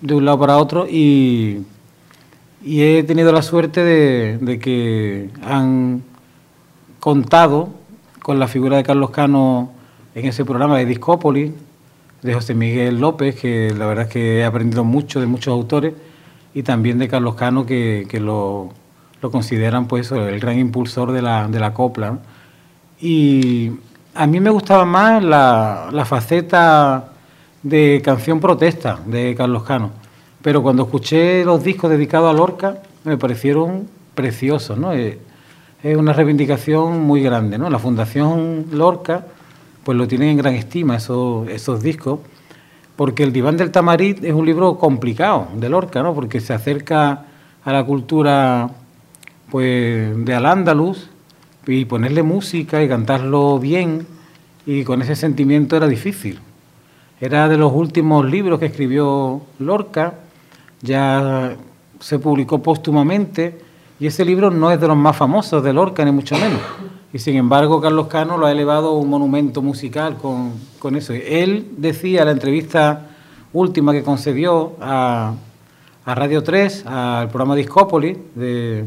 de 0.00 0.14
un 0.14 0.24
lado 0.24 0.38
para 0.38 0.58
otro, 0.58 0.86
y, 0.88 1.62
he 2.64 3.02
tenido 3.04 3.32
la 3.32 3.42
suerte 3.42 3.82
de, 3.82 4.58
que 4.58 5.30
han 5.42 6.02
contado 6.98 7.70
con 8.22 8.38
la 8.38 8.48
figura 8.48 8.76
de 8.76 8.82
Carlos 8.82 9.10
Cano 9.10 9.70
en 10.14 10.26
ese 10.26 10.44
programa 10.44 10.76
de 10.76 10.84
Discópolis, 10.84 11.52
de 12.22 12.34
José 12.34 12.54
Miguel 12.54 13.00
López, 13.00 13.40
que 13.40 13.72
la 13.76 13.86
verdad 13.86 14.04
es 14.06 14.12
que 14.12 14.38
he 14.40 14.44
aprendido 14.44 14.84
mucho 14.84 15.20
de 15.20 15.26
muchos 15.26 15.52
autores, 15.52 15.94
y 16.52 16.62
también 16.62 16.98
de 16.98 17.08
Carlos 17.08 17.34
Cano, 17.36 17.64
que, 17.64 18.06
lo, 18.20 18.70
consideran 19.20 19.86
pues 19.86 20.10
el 20.12 20.38
gran 20.40 20.58
impulsor 20.58 21.12
de 21.12 21.22
la, 21.22 21.48
de 21.48 21.60
la 21.60 21.72
copla. 21.72 22.18
Y 23.00 23.70
a 24.14 24.26
mí 24.26 24.40
me 24.40 24.50
gustaba 24.50 24.84
más 24.84 25.22
la, 25.22 26.04
faceta 26.04 27.12
de 27.62 28.00
canción 28.04 28.40
protesta 28.40 28.98
de 29.06 29.34
Carlos 29.36 29.62
Cano, 29.64 29.90
pero 30.42 30.62
cuando 30.62 30.84
escuché 30.84 31.44
los 31.44 31.62
discos 31.62 31.90
dedicados 31.90 32.30
a 32.30 32.36
Lorca 32.36 32.82
me 33.04 33.16
parecieron 33.16 33.88
preciosos, 34.14 34.78
¿no? 34.78 34.92
Es, 34.92 35.16
una 35.82 36.12
reivindicación 36.12 37.00
muy 37.00 37.22
grande, 37.22 37.56
¿no? 37.56 37.70
La 37.70 37.78
Fundación 37.78 38.66
Lorca 38.72 39.24
pues 39.82 39.96
lo 39.96 40.06
tiene 40.06 40.30
en 40.30 40.36
gran 40.36 40.54
estima 40.54 40.96
esos, 40.96 41.48
esos 41.48 41.82
discos, 41.82 42.20
porque 42.96 43.22
el 43.22 43.32
Diván 43.32 43.56
del 43.56 43.70
Tamarit 43.70 44.22
es 44.22 44.34
un 44.34 44.44
libro 44.44 44.76
complicado 44.76 45.48
de 45.54 45.70
Lorca, 45.70 46.02
¿no? 46.02 46.14
Porque 46.14 46.40
se 46.40 46.52
acerca 46.52 47.24
a 47.64 47.72
la 47.72 47.84
cultura 47.84 48.70
pues 49.50 50.24
de 50.24 50.34
Al-Ándalus, 50.34 51.09
y 51.70 51.84
ponerle 51.84 52.22
música 52.22 52.82
y 52.82 52.88
cantarlo 52.88 53.58
bien 53.58 54.06
y 54.66 54.84
con 54.84 55.02
ese 55.02 55.16
sentimiento 55.16 55.76
era 55.76 55.86
difícil. 55.86 56.38
Era 57.20 57.48
de 57.48 57.56
los 57.56 57.72
últimos 57.72 58.24
libros 58.24 58.58
que 58.58 58.66
escribió 58.66 59.42
Lorca, 59.58 60.14
ya 60.82 61.56
se 62.00 62.18
publicó 62.18 62.62
póstumamente 62.62 63.60
y 63.98 64.06
ese 64.06 64.24
libro 64.24 64.50
no 64.50 64.70
es 64.70 64.80
de 64.80 64.88
los 64.88 64.96
más 64.96 65.16
famosos 65.16 65.62
de 65.62 65.72
Lorca, 65.72 66.04
ni 66.04 66.12
mucho 66.12 66.36
menos. 66.38 66.60
Y 67.12 67.18
sin 67.18 67.36
embargo, 67.36 67.80
Carlos 67.80 68.06
Cano 68.06 68.38
lo 68.38 68.46
ha 68.46 68.52
elevado 68.52 68.90
a 68.90 68.98
un 68.98 69.10
monumento 69.10 69.60
musical 69.60 70.16
con, 70.16 70.52
con 70.78 70.96
eso. 70.96 71.12
Él 71.12 71.72
decía 71.76 72.20
en 72.20 72.26
la 72.26 72.32
entrevista 72.32 73.08
última 73.52 73.92
que 73.92 74.02
concedió 74.02 74.76
a, 74.80 75.34
a 76.04 76.14
Radio 76.14 76.42
3, 76.42 76.86
al 76.86 77.28
programa 77.28 77.56
Discópolis 77.56 78.16
de, 78.34 78.86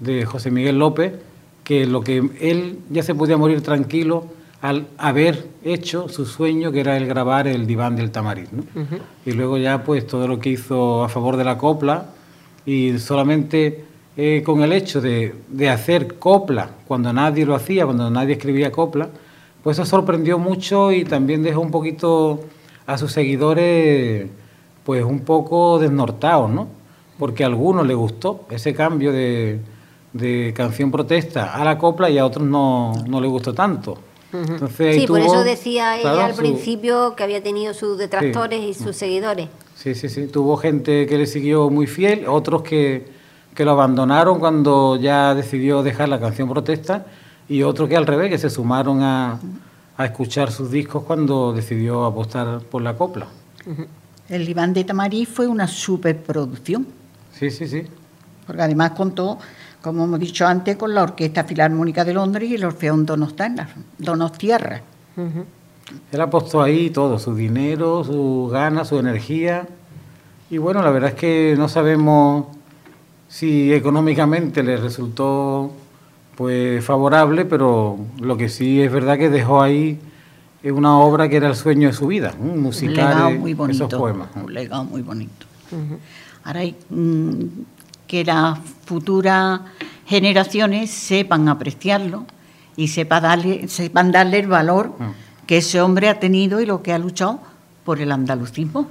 de 0.00 0.24
José 0.24 0.50
Miguel 0.50 0.78
López, 0.78 1.12
que 1.68 1.84
lo 1.84 2.00
que 2.00 2.26
él 2.40 2.78
ya 2.88 3.02
se 3.02 3.14
podía 3.14 3.36
morir 3.36 3.60
tranquilo 3.60 4.24
al 4.62 4.86
haber 4.96 5.48
hecho 5.62 6.08
su 6.08 6.24
sueño, 6.24 6.72
que 6.72 6.80
era 6.80 6.96
el 6.96 7.06
grabar 7.06 7.46
el 7.46 7.66
diván 7.66 7.94
del 7.94 8.10
Tamariz. 8.10 8.48
Y 9.26 9.32
luego 9.32 9.58
ya 9.58 9.84
pues 9.84 10.06
todo 10.06 10.26
lo 10.26 10.38
que 10.40 10.48
hizo 10.48 11.04
a 11.04 11.10
favor 11.10 11.36
de 11.36 11.44
la 11.44 11.58
copla 11.58 12.06
y 12.64 12.98
solamente 12.98 13.84
eh, 14.16 14.42
con 14.46 14.62
el 14.62 14.72
hecho 14.72 15.02
de, 15.02 15.34
hacer 15.70 16.18
copla 16.18 16.70
cuando 16.86 17.12
nadie 17.12 17.44
lo 17.44 17.54
hacía, 17.54 17.84
cuando 17.84 18.08
nadie 18.08 18.32
escribía 18.32 18.72
copla, 18.72 19.10
pues 19.62 19.78
eso 19.78 19.84
sorprendió 19.84 20.38
mucho 20.38 20.90
y 20.90 21.04
también 21.04 21.42
dejó 21.42 21.60
un 21.60 21.70
poquito 21.70 22.44
a 22.86 22.96
sus 22.96 23.12
seguidores 23.12 24.26
pues 24.84 25.04
un 25.04 25.20
poco 25.20 25.78
desnortados, 25.78 26.50
¿no? 26.50 26.68
Porque 27.18 27.44
a 27.44 27.48
algunos 27.48 27.86
les 27.86 27.96
gustó 27.96 28.46
ese 28.48 28.72
cambio 28.72 29.12
de 29.12 29.60
de 30.12 30.52
canción 30.56 30.90
protesta 30.90 31.54
a 31.54 31.64
la 31.64 31.78
copla 31.78 32.10
y 32.10 32.18
a 32.18 32.26
otros 32.26 32.46
no, 32.46 32.92
no 33.06 33.20
le 33.20 33.28
gustó 33.28 33.52
tanto. 33.54 33.98
sí, 34.76 35.06
por 35.06 35.20
eso 35.20 35.42
decía 35.42 35.98
ella 35.98 36.26
al 36.26 36.34
principio 36.34 37.14
que 37.16 37.22
había 37.22 37.42
tenido 37.42 37.72
sus 37.72 37.96
detractores 37.98 38.62
y 38.62 38.74
sus 38.74 38.96
seguidores. 38.96 39.48
Sí, 39.74 39.94
sí, 39.94 40.08
sí. 40.08 40.26
Tuvo 40.26 40.56
gente 40.56 41.06
que 41.06 41.16
le 41.16 41.26
siguió 41.26 41.70
muy 41.70 41.86
fiel, 41.86 42.26
otros 42.26 42.62
que, 42.62 43.06
que 43.54 43.64
lo 43.64 43.70
abandonaron 43.70 44.38
cuando 44.38 44.96
ya 44.96 45.34
decidió 45.34 45.82
dejar 45.82 46.08
la 46.08 46.20
canción 46.20 46.48
protesta 46.48 47.06
y 47.48 47.62
otros 47.62 47.88
que 47.88 47.96
al 47.96 48.06
revés, 48.06 48.28
que 48.30 48.38
se 48.38 48.50
sumaron 48.50 49.02
a, 49.02 49.38
a 49.96 50.04
escuchar 50.04 50.50
sus 50.52 50.70
discos 50.70 51.04
cuando 51.04 51.52
decidió 51.52 52.04
apostar 52.04 52.60
por 52.60 52.82
la 52.82 52.94
copla. 52.94 53.26
El 54.28 54.48
Iván 54.48 54.72
de 54.74 54.84
Tamarí 54.84 55.26
fue 55.26 55.46
una 55.46 55.66
superproducción. 55.66 56.86
Sí, 57.32 57.50
sí, 57.50 57.66
sí. 57.66 57.82
Porque 58.46 58.62
además 58.62 58.92
contó 58.92 59.38
como 59.88 60.04
hemos 60.04 60.20
dicho 60.20 60.46
antes, 60.46 60.76
con 60.76 60.94
la 60.94 61.02
Orquesta 61.02 61.44
Filarmónica 61.44 62.04
de 62.04 62.12
Londres 62.12 62.50
y 62.50 62.56
el 62.56 62.64
Orfeón 62.64 63.06
Donostierra. 63.06 64.82
Uh 65.16 65.44
Él 66.12 66.20
apostó 66.20 66.60
ahí 66.60 66.90
todo, 66.90 67.18
su 67.18 67.34
dinero, 67.34 68.04
sus 68.04 68.52
ganas, 68.52 68.88
su 68.88 68.98
energía. 68.98 69.66
Y 70.50 70.58
bueno, 70.58 70.82
la 70.82 70.90
verdad 70.90 71.10
es 71.10 71.16
que 71.16 71.54
no 71.56 71.68
sabemos 71.68 72.46
si 73.28 73.72
económicamente 73.72 74.62
le 74.62 74.76
resultó 74.76 75.72
pues 76.36 76.84
favorable, 76.84 77.46
pero 77.46 77.98
lo 78.20 78.36
que 78.36 78.50
sí 78.50 78.82
es 78.82 78.92
verdad 78.92 79.16
que 79.16 79.30
dejó 79.30 79.62
ahí 79.62 79.98
una 80.64 80.98
obra 80.98 81.30
que 81.30 81.36
era 81.36 81.48
el 81.48 81.56
sueño 81.56 81.88
de 81.88 81.94
su 81.94 82.08
vida, 82.08 82.34
un 82.38 82.60
musical, 82.60 83.06
un 83.06 83.10
legado 83.10 83.30
muy 83.30 83.54
bonito, 83.54 83.86
esos 83.86 83.98
poemas. 83.98 84.28
Un 84.36 84.52
legado 84.52 84.84
muy 84.84 85.00
bonito. 85.00 85.46
Ahora 86.44 86.60
hay 86.60 86.76
mm, 86.90 87.42
que 88.08 88.24
las 88.24 88.58
futuras 88.84 89.60
generaciones 90.06 90.90
sepan 90.90 91.48
apreciarlo 91.48 92.24
y 92.74 92.88
sepa 92.88 93.20
darle, 93.20 93.68
sepan 93.68 94.10
darle 94.10 94.40
el 94.40 94.48
valor 94.48 94.96
ah. 94.98 95.12
que 95.46 95.58
ese 95.58 95.80
hombre 95.80 96.08
ha 96.08 96.18
tenido 96.18 96.60
y 96.60 96.66
lo 96.66 96.82
que 96.82 96.92
ha 96.92 96.98
luchado 96.98 97.40
por 97.84 98.00
el 98.00 98.10
andalucismo. 98.10 98.86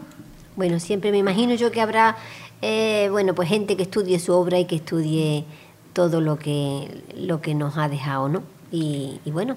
Bueno, 0.56 0.80
siempre 0.80 1.12
me 1.12 1.18
imagino 1.18 1.56
yo 1.56 1.72
que 1.72 1.82
habrá, 1.82 2.16
eh, 2.62 3.10
bueno, 3.12 3.34
pues 3.36 3.50
gente 3.50 3.76
que 3.76 3.84
estudie 3.84 4.20
su 4.20 4.34
obra 4.34 4.60
y 4.60 4.66
que 4.66 4.76
estudie 4.76 5.46
todo 5.94 6.22
lo 6.22 6.38
que, 6.38 7.04
lo 7.16 7.42
que 7.42 7.56
nos 7.56 7.78
ha 7.78 7.90
dejado, 7.90 8.30
¿no? 8.30 8.44
Y, 8.72 9.20
bueno, 9.26 9.56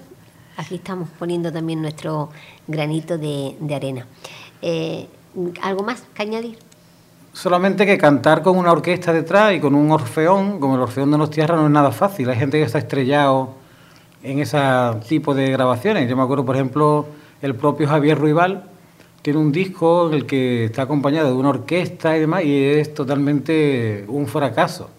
aquí 0.57 0.75
estamos 0.75 1.09
poniendo 1.19 1.51
también 1.51 1.81
nuestro 1.81 2.29
granito 2.67 3.17
de, 3.17 3.55
arena. 3.75 4.07
Eh, 4.61 5.07
¿Algo 5.61 5.83
más 5.83 6.03
que 6.13 6.21
añadir? 6.21 6.57
Solamente 7.33 7.85
que 7.85 7.97
cantar 7.97 8.41
con 8.41 8.57
una 8.57 8.71
orquesta 8.71 9.13
detrás 9.13 9.53
y 9.53 9.59
con 9.59 9.73
un 9.73 9.89
orfeón, 9.91 10.59
como 10.59 10.75
el 10.75 10.81
Orfeón 10.81 11.11
de 11.11 11.17
los 11.17 11.29
Tierras, 11.29 11.57
no 11.57 11.67
es 11.67 11.71
nada 11.71 11.91
fácil. 11.91 12.29
Hay 12.29 12.37
gente 12.37 12.57
que 12.57 12.63
está 12.65 12.77
estrellado 12.77 13.55
en 14.21 14.39
ese 14.39 14.59
tipo 15.07 15.33
de 15.33 15.49
grabaciones. 15.49 16.09
Yo 16.09 16.17
me 16.17 16.23
acuerdo, 16.23 16.45
por 16.45 16.55
ejemplo, 16.55 17.05
el 17.41 17.55
propio 17.55 17.87
Javier 17.87 18.17
Ruibal 18.17 18.65
tiene 19.21 19.39
un 19.39 19.51
disco 19.51 20.09
en 20.09 20.15
el 20.15 20.25
que 20.25 20.65
está 20.65 20.83
acompañado 20.83 21.29
de 21.29 21.35
una 21.35 21.49
orquesta 21.49 22.17
y 22.17 22.19
demás, 22.19 22.43
y 22.43 22.63
es 22.63 22.93
totalmente 22.93 24.03
un 24.07 24.27
fracaso. 24.27 24.89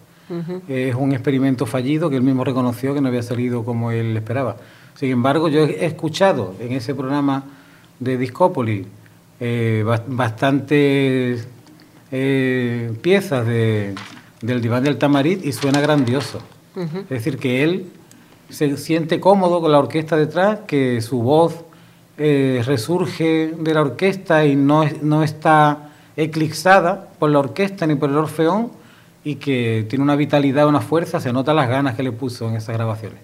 Es 0.67 0.95
un 0.95 1.11
experimento 1.11 1.67
fallido 1.67 2.09
que 2.09 2.15
él 2.15 2.23
mismo 2.23 2.43
reconoció 2.43 2.95
que 2.95 3.01
no 3.01 3.09
había 3.09 3.21
salido 3.21 3.63
como 3.63 3.91
él 3.91 4.17
esperaba. 4.17 4.55
Sin 4.95 5.11
embargo, 5.11 5.47
yo 5.47 5.59
he 5.65 5.85
escuchado 5.85 6.55
en 6.59 6.71
ese 6.71 6.95
programa 6.95 7.43
de 7.99 8.17
Discópolis 8.17 8.87
eh, 9.39 9.85
bastante 10.07 11.37
eh, 12.15 12.91
piezas 13.01 13.43
de, 13.47 13.95
del 14.39 14.61
diván 14.61 14.83
del 14.83 14.99
Tamarit 14.99 15.43
y 15.43 15.51
suena 15.51 15.81
grandioso. 15.81 16.39
Es 16.75 17.09
decir, 17.09 17.39
que 17.39 17.63
él 17.63 17.87
se 18.49 18.77
siente 18.77 19.19
cómodo 19.19 19.61
con 19.61 19.71
la 19.71 19.79
orquesta 19.79 20.15
detrás, 20.15 20.59
que 20.67 21.01
su 21.01 21.23
voz 21.23 21.55
eh, 22.19 22.61
resurge 22.65 23.55
de 23.57 23.73
la 23.73 23.81
orquesta 23.81 24.45
y 24.45 24.55
no, 24.55 24.85
no 25.01 25.23
está 25.23 25.89
eclipsada 26.15 27.09
por 27.17 27.31
la 27.31 27.39
orquesta 27.39 27.87
ni 27.87 27.95
por 27.95 28.11
el 28.11 28.17
orfeón 28.17 28.71
y 29.23 29.35
que 29.35 29.87
tiene 29.89 30.03
una 30.03 30.15
vitalidad, 30.15 30.67
una 30.67 30.81
fuerza, 30.81 31.19
se 31.19 31.33
nota 31.33 31.51
las 31.55 31.67
ganas 31.67 31.95
que 31.95 32.03
le 32.03 32.11
puso 32.11 32.47
en 32.47 32.57
esas 32.57 32.75
grabaciones. 32.75 33.19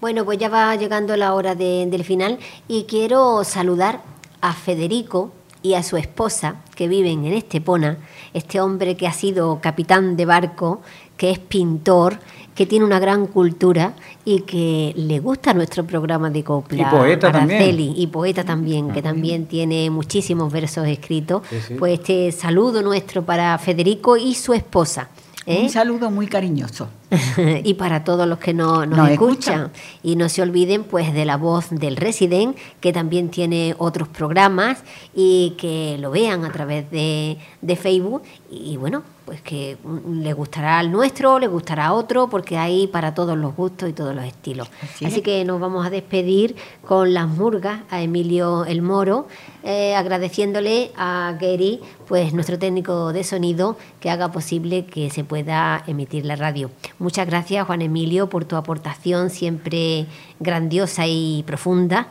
Bueno, 0.00 0.24
pues 0.24 0.38
ya 0.38 0.48
va 0.48 0.74
llegando 0.76 1.16
la 1.18 1.34
hora 1.34 1.54
del 1.54 2.04
final 2.04 2.38
y 2.66 2.84
quiero 2.84 3.44
saludar 3.44 4.00
a 4.40 4.54
Federico, 4.54 5.32
y 5.62 5.74
a 5.74 5.82
su 5.82 5.96
esposa, 5.96 6.56
que 6.74 6.88
viven 6.88 7.24
en 7.24 7.34
Estepona, 7.34 7.98
este 8.34 8.60
hombre 8.60 8.96
que 8.96 9.06
ha 9.06 9.12
sido 9.12 9.60
capitán 9.60 10.16
de 10.16 10.26
barco, 10.26 10.80
que 11.16 11.30
es 11.30 11.38
pintor, 11.38 12.18
que 12.54 12.66
tiene 12.66 12.84
una 12.84 12.98
gran 12.98 13.26
cultura 13.26 13.94
y 14.24 14.40
que 14.40 14.92
le 14.96 15.20
gusta 15.20 15.54
nuestro 15.54 15.84
programa 15.84 16.30
de 16.30 16.44
copla. 16.44 16.82
Y 16.82 16.84
poeta 16.84 17.32
también. 17.32 17.78
Y 17.96 18.06
poeta 18.08 18.44
también, 18.44 18.90
que 18.90 19.02
también 19.02 19.46
tiene 19.46 19.88
muchísimos 19.90 20.52
versos 20.52 20.86
escritos. 20.86 21.42
Pues 21.78 22.00
este 22.00 22.32
saludo 22.32 22.82
nuestro 22.82 23.22
para 23.22 23.56
Federico 23.58 24.16
y 24.16 24.34
su 24.34 24.52
esposa. 24.52 25.08
¿Eh? 25.46 25.62
Un 25.62 25.70
saludo 25.70 26.10
muy 26.10 26.26
cariñoso. 26.26 26.88
y 27.64 27.74
para 27.74 28.04
todos 28.04 28.26
los 28.26 28.38
que 28.38 28.54
no, 28.54 28.86
nos, 28.86 29.10
escuchan. 29.10 29.70
Y 30.02 30.16
no 30.16 30.28
se 30.28 30.42
olviden 30.42 30.84
pues 30.84 31.12
de 31.12 31.24
la 31.24 31.36
voz 31.36 31.70
del 31.70 31.96
Resident, 31.96 32.56
que 32.80 32.92
también 32.92 33.30
tiene 33.30 33.74
otros 33.78 34.08
programas 34.08 34.82
y 35.14 35.54
que 35.58 35.96
lo 35.98 36.10
vean 36.10 36.44
a 36.44 36.52
través 36.52 36.90
de, 36.90 37.38
de 37.60 37.76
Facebook. 37.76 38.22
Y 38.50 38.76
bueno, 38.76 39.02
pues 39.24 39.40
que 39.42 39.76
le 40.10 40.32
gustará 40.32 40.78
al 40.78 40.90
nuestro, 40.90 41.38
le 41.38 41.46
gustará 41.46 41.86
a 41.86 41.92
otro, 41.92 42.28
porque 42.28 42.58
hay 42.58 42.86
para 42.86 43.14
todos 43.14 43.36
los 43.36 43.54
gustos 43.54 43.88
y 43.88 43.92
todos 43.92 44.14
los 44.14 44.24
estilos. 44.24 44.68
Así, 45.04 45.22
que 45.22 45.44
nos 45.44 45.60
vamos 45.60 45.86
a 45.86 45.90
despedir 45.90 46.56
con 46.86 47.14
las 47.14 47.28
murgas 47.28 47.80
a 47.90 48.02
Emilio 48.02 48.64
El 48.64 48.82
Moro, 48.82 49.28
eh, 49.62 49.94
agradeciéndole 49.94 50.90
a 50.96 51.36
Gary, 51.40 51.80
pues 52.06 52.34
nuestro 52.34 52.58
técnico 52.58 53.12
de 53.12 53.24
sonido, 53.24 53.76
que 54.00 54.10
haga 54.10 54.32
posible 54.32 54.86
que 54.86 55.10
se 55.10 55.24
pueda 55.24 55.84
emitir 55.86 56.24
la 56.24 56.36
radio. 56.36 56.70
Muchas 56.98 57.26
gracias, 57.26 57.66
Juan 57.66 57.82
Emilio, 57.82 58.28
por 58.28 58.44
tu 58.44 58.56
aportación 58.56 59.30
siempre 59.30 60.06
grandiosa 60.40 61.06
y 61.06 61.44
profunda. 61.46 62.08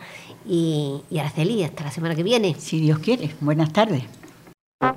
Y, 0.48 1.02
y 1.12 1.20
Araceli, 1.20 1.64
hasta 1.64 1.84
la 1.84 1.92
semana 1.92 2.16
que 2.16 2.24
viene. 2.24 2.56
Si 2.58 2.80
Dios 2.80 3.00
quiere. 3.00 3.36
Buenas 3.42 3.72
tardes. 3.72 4.21
Se 4.82 4.88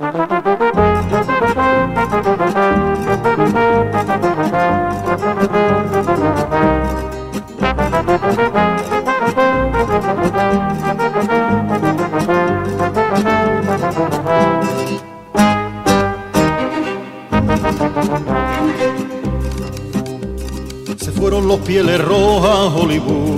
fueron 21.13 21.47
los 21.47 21.61
pieles 21.61 22.03
rojas 22.03 22.73
Hollywood. 22.75 23.35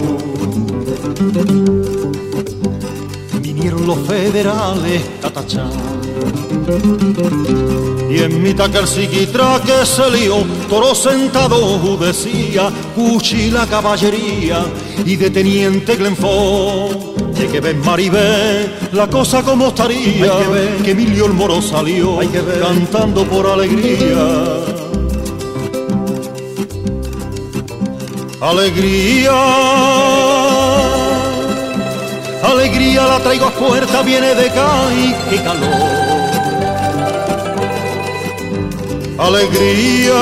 Los 3.70 3.98
federales 4.06 5.02
a 5.22 5.30
tachar 5.30 5.70
y 8.10 8.18
en 8.18 8.42
mi 8.42 8.54
taca 8.54 8.80
el 8.80 8.86
que 8.86 9.86
se 9.86 10.10
lió, 10.10 10.44
toro 10.68 10.94
sentado 10.94 11.96
decía, 11.96 12.70
cuchilla 12.94 13.66
caballería 13.66 14.64
y 15.04 15.16
de 15.16 15.30
teniente 15.30 15.96
Glenford. 15.96 17.16
Y 17.38 17.46
que 17.48 17.60
ver 17.60 17.76
Maribé, 17.76 18.70
la 18.92 19.08
cosa 19.08 19.42
como 19.42 19.68
estaría, 19.68 20.32
que, 20.82 20.92
Emilio 20.92 21.26
el 21.26 21.34
Moro 21.34 21.60
salió 21.60 22.18
cantando 22.60 23.24
por 23.24 23.46
alegría. 23.46 24.16
Alegría, 28.40 29.32
alegría 32.56 33.06
la 33.06 33.18
traigo 33.20 33.46
a 33.46 33.50
puerta, 33.50 34.02
viene 34.02 34.34
de 34.34 34.50
caí, 34.50 35.14
qué 35.28 35.42
calor 35.42 36.16
Alegría, 39.18 40.14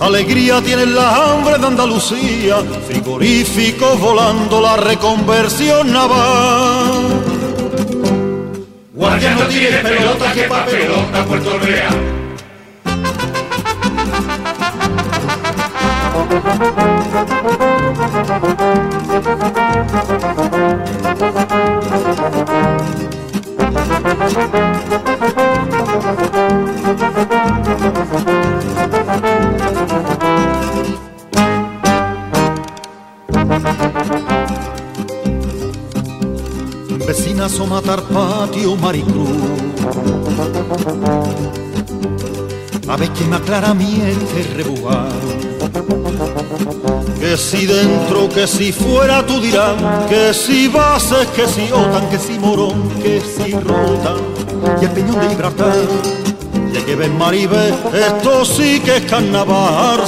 alegría 0.00 0.60
tiene 0.60 0.86
la 0.86 1.32
hambre 1.32 1.58
de 1.58 1.66
Andalucía, 1.66 2.56
frigoríficos 2.88 4.00
volando 4.00 4.60
la 4.60 4.76
reconversión 4.76 5.92
naval. 5.92 7.22
Guardia 8.92 9.34
no 9.36 9.46
tiene 9.46 9.76
pelota 9.78 10.32
que 10.32 10.42
pa' 10.42 10.64
pelota 10.66 11.24
Puerto 11.26 11.58
Real. 11.60 12.16
O 37.60 37.66
matar 37.66 38.02
patio 38.02 38.76
Maricruz. 38.76 39.28
A 42.88 42.96
ver 42.96 43.10
quién 43.10 43.32
aclara 43.32 43.72
mi 43.74 44.00
este 44.00 44.54
rebujar. 44.54 45.08
Que 47.20 47.36
si 47.36 47.66
dentro, 47.66 48.28
que 48.28 48.46
si 48.46 48.72
fuera 48.72 49.24
tú 49.24 49.40
dirán, 49.40 49.76
que 50.08 50.34
si 50.34 50.68
bases, 50.68 51.26
que 51.28 51.46
si 51.46 51.70
otan, 51.72 52.08
que 52.10 52.18
si 52.18 52.38
morón, 52.38 52.88
que 53.02 53.20
si 53.20 53.52
rota, 53.52 54.14
y 54.80 54.84
el 54.84 54.90
peñón 54.90 55.20
de 55.20 55.28
Gibraltar. 55.28 55.76
Y 56.72 56.78
que 56.78 56.94
ven 56.94 57.16
Maribé, 57.16 57.74
esto 57.94 58.44
sí 58.44 58.80
que 58.80 58.96
es 58.96 59.04
carnaval, 59.04 60.00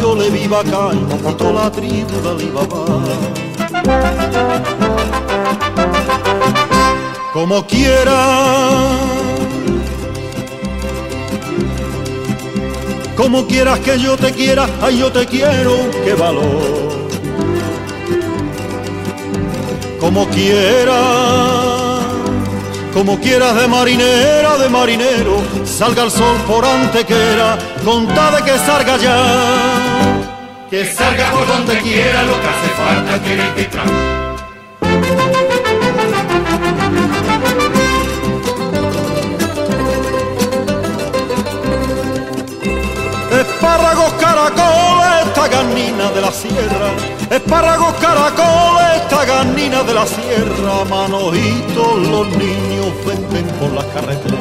yo 0.00 0.14
le 0.14 0.30
viva 0.30 0.60
acá 0.60 0.90
y 0.92 1.34
toda 1.34 1.64
la 1.64 1.70
tribu 1.70 2.20
de 2.22 2.28
Alibaba. 2.30 2.84
Como 7.36 7.66
quiera 7.66 8.96
Como 13.14 13.46
quieras 13.46 13.78
que 13.80 13.98
yo 13.98 14.16
te 14.16 14.32
quiera, 14.32 14.66
ay 14.80 14.98
yo 14.98 15.12
te 15.12 15.26
quiero, 15.26 15.90
qué 16.02 16.14
valor. 16.14 17.08
Como 20.00 20.26
quieras, 20.30 20.94
como 22.94 23.20
quieras 23.20 23.54
de 23.56 23.68
marinera, 23.68 24.56
de 24.56 24.68
marinero, 24.70 25.42
salga 25.64 26.04
el 26.04 26.10
sol 26.10 26.36
por 26.46 26.64
antequera, 26.64 27.58
conta 27.84 28.30
de 28.30 28.42
que 28.44 28.58
salga 28.60 28.96
ya. 28.96 30.68
Que 30.70 30.86
salga 30.86 31.30
por 31.32 31.46
donde 31.46 31.78
quiera, 31.80 32.22
lo 32.22 32.40
que 32.40 32.48
hace 32.48 32.68
falta 32.80 33.22
que 33.22 34.15
de 45.76 46.20
la 46.22 46.32
sierra. 46.32 46.88
Espárragos 47.30 47.92
caracoles, 48.00 48.96
esta 48.96 49.26
ganina 49.26 49.82
de 49.82 49.92
la 49.92 50.06
sierra. 50.06 50.84
Manojitos 50.88 51.98
los 51.98 52.28
niños 52.28 52.86
venden 53.04 53.44
por 53.60 53.72
las 53.72 53.84
carreteras. 53.86 54.40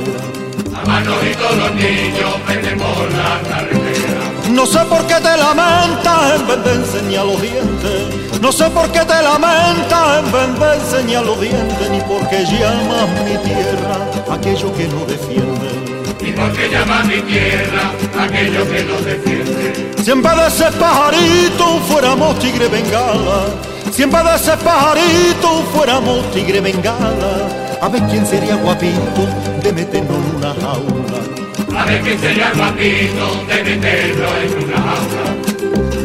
A 0.73 0.87
manojitos 0.87 1.57
los 1.57 1.71
niños 1.75 2.33
venden 2.47 2.79
por 2.79 3.11
las 3.11 3.47
carreteras. 3.49 4.49
No 4.49 4.65
sé 4.65 4.79
por 4.85 5.05
qué 5.07 5.15
te 5.15 5.37
lamentas 5.37 6.39
en 6.39 6.47
vez 6.47 6.63
de 6.63 6.73
enseñar 6.73 7.25
los 7.25 7.41
dientes. 7.41 8.41
No 8.41 8.51
sé 8.53 8.69
por 8.69 8.89
qué 8.93 8.99
te 8.99 9.21
lamentas 9.21 10.23
en 10.23 10.31
vez 10.31 10.59
de 10.59 10.75
enseñar 10.75 11.25
los 11.25 11.41
dientes. 11.41 11.89
Ni 11.89 11.99
por 11.99 12.29
qué 12.29 12.45
llamas 12.45 13.09
mi 13.25 13.37
tierra 13.43 13.97
aquello 14.31 14.73
que 14.73 14.87
no 14.87 15.05
defiende 15.05 15.95
y 16.21 16.31
porque 16.31 16.69
llama 16.69 17.03
mi 17.03 17.21
tierra 17.21 17.91
aquello 18.17 18.63
que 18.71 18.83
nos 18.85 19.05
defiende. 19.05 19.94
Si 20.05 20.11
en 20.11 20.21
vez 20.21 20.35
de 20.35 20.51
ser 20.51 20.71
pajarito 20.73 21.79
fuéramos 21.87 22.37
tigre 22.37 22.67
bengala, 22.67 23.47
si 23.91 24.03
en 24.03 24.11
vez 24.11 24.23
de 24.23 24.37
ser 24.37 24.59
pajarito 24.59 25.63
fuéramos 25.73 26.31
tigre 26.31 26.61
bengala, 26.61 27.49
a 27.81 27.89
ver 27.89 28.03
quién 28.03 28.23
sería 28.23 28.53
guapito 28.53 29.25
de 29.63 29.73
meternos 29.73 30.17
en 30.17 30.35
una 30.35 30.53
jaula. 30.61 31.81
A 31.81 31.85
ver 31.85 32.01
quién 32.03 32.19
sería 32.19 32.51
guapito 32.53 33.45
de 33.47 33.63
meterlo 33.63 34.27
en 34.43 34.63
una 34.63 34.77
jaula. 34.77 35.23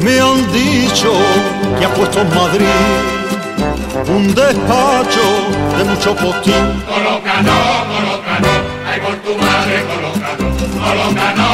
Me 0.00 0.18
han 0.18 0.50
dicho 0.50 1.12
que 1.78 1.84
ha 1.84 1.92
puesto 1.92 2.22
en 2.22 2.28
Madrid 2.30 2.66
un 4.08 4.34
despacho 4.34 5.26
de 5.76 5.84
mucho 5.84 6.16
postín. 6.16 6.82
Coloca 6.88 7.42
no, 7.42 7.52
ay 8.90 8.98
por 8.98 9.14
tu 9.16 9.36
madre 9.36 9.84
no, 9.84 10.08
coloca 10.88 11.49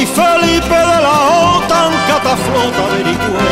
ay 0.00 0.06
Felipe 0.06 0.68
de 0.68 0.98
la 1.06 1.16
OTAN, 1.56 1.92
cataflota 2.08 2.84
Bericue. 2.92 3.48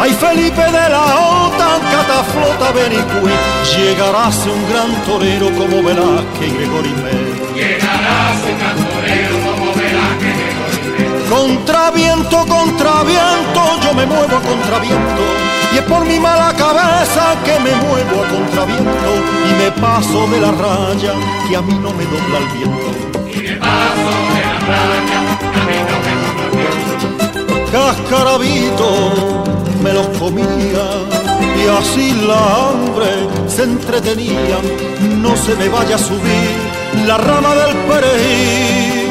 Ay 0.00 0.12
Felipe 0.12 0.62
de 0.62 0.88
la 0.88 1.04
OTAN, 1.04 1.80
cataflota 1.90 2.72
Bericue. 2.72 3.32
Llegarás 3.76 4.46
un 4.46 4.68
gran 4.70 4.94
torero 5.04 5.46
como 5.56 5.82
Velázquez 5.82 6.48
y 6.48 6.50
Gregorio 6.52 6.94
Llegarás 7.54 8.38
un 8.48 8.58
gran 8.58 8.78
torero 8.92 9.34
como 9.44 9.74
Velázquez 9.74 10.34
y 10.34 10.42
Gregorio 10.42 11.28
Contraviento, 11.28 12.46
contraviento, 12.46 13.80
yo 13.82 13.94
me 13.94 14.06
muevo 14.06 14.36
a 14.36 14.40
contraviento. 14.40 15.57
Y 15.72 15.76
es 15.76 15.82
por 15.82 16.04
mi 16.04 16.18
mala 16.18 16.54
cabeza 16.54 17.36
que 17.44 17.58
me 17.60 17.74
muevo 17.76 18.24
a 18.24 18.28
contraviento. 18.28 19.10
Y 19.48 19.62
me 19.62 19.70
paso 19.72 20.26
de 20.28 20.40
la 20.40 20.52
raya 20.52 21.12
que 21.48 21.56
a 21.56 21.62
mí 21.62 21.74
no 21.74 21.92
me 21.92 22.04
dobla 22.04 22.38
el 22.38 22.48
viento. 22.56 22.88
Y 23.30 23.42
me 23.42 23.56
paso 23.56 24.10
de 24.32 24.40
la 24.46 24.54
raya, 24.68 25.18
a 25.20 25.24
mí 25.26 25.36
no 25.44 25.60
me 25.66 25.76
dobla 25.88 26.40
el 26.42 26.50
viento. 26.56 27.70
Cascarabito 27.72 29.44
me 29.82 29.92
los 29.92 30.06
comía 30.18 30.86
y 31.56 31.68
así 31.68 32.14
la 32.26 32.68
hambre 32.68 33.28
se 33.48 33.64
entretenía. 33.64 34.58
No 35.20 35.36
se 35.36 35.54
me 35.54 35.68
vaya 35.68 35.96
a 35.96 35.98
subir 35.98 36.50
la 37.06 37.18
rama 37.18 37.54
del 37.54 37.76
perejil 37.76 39.07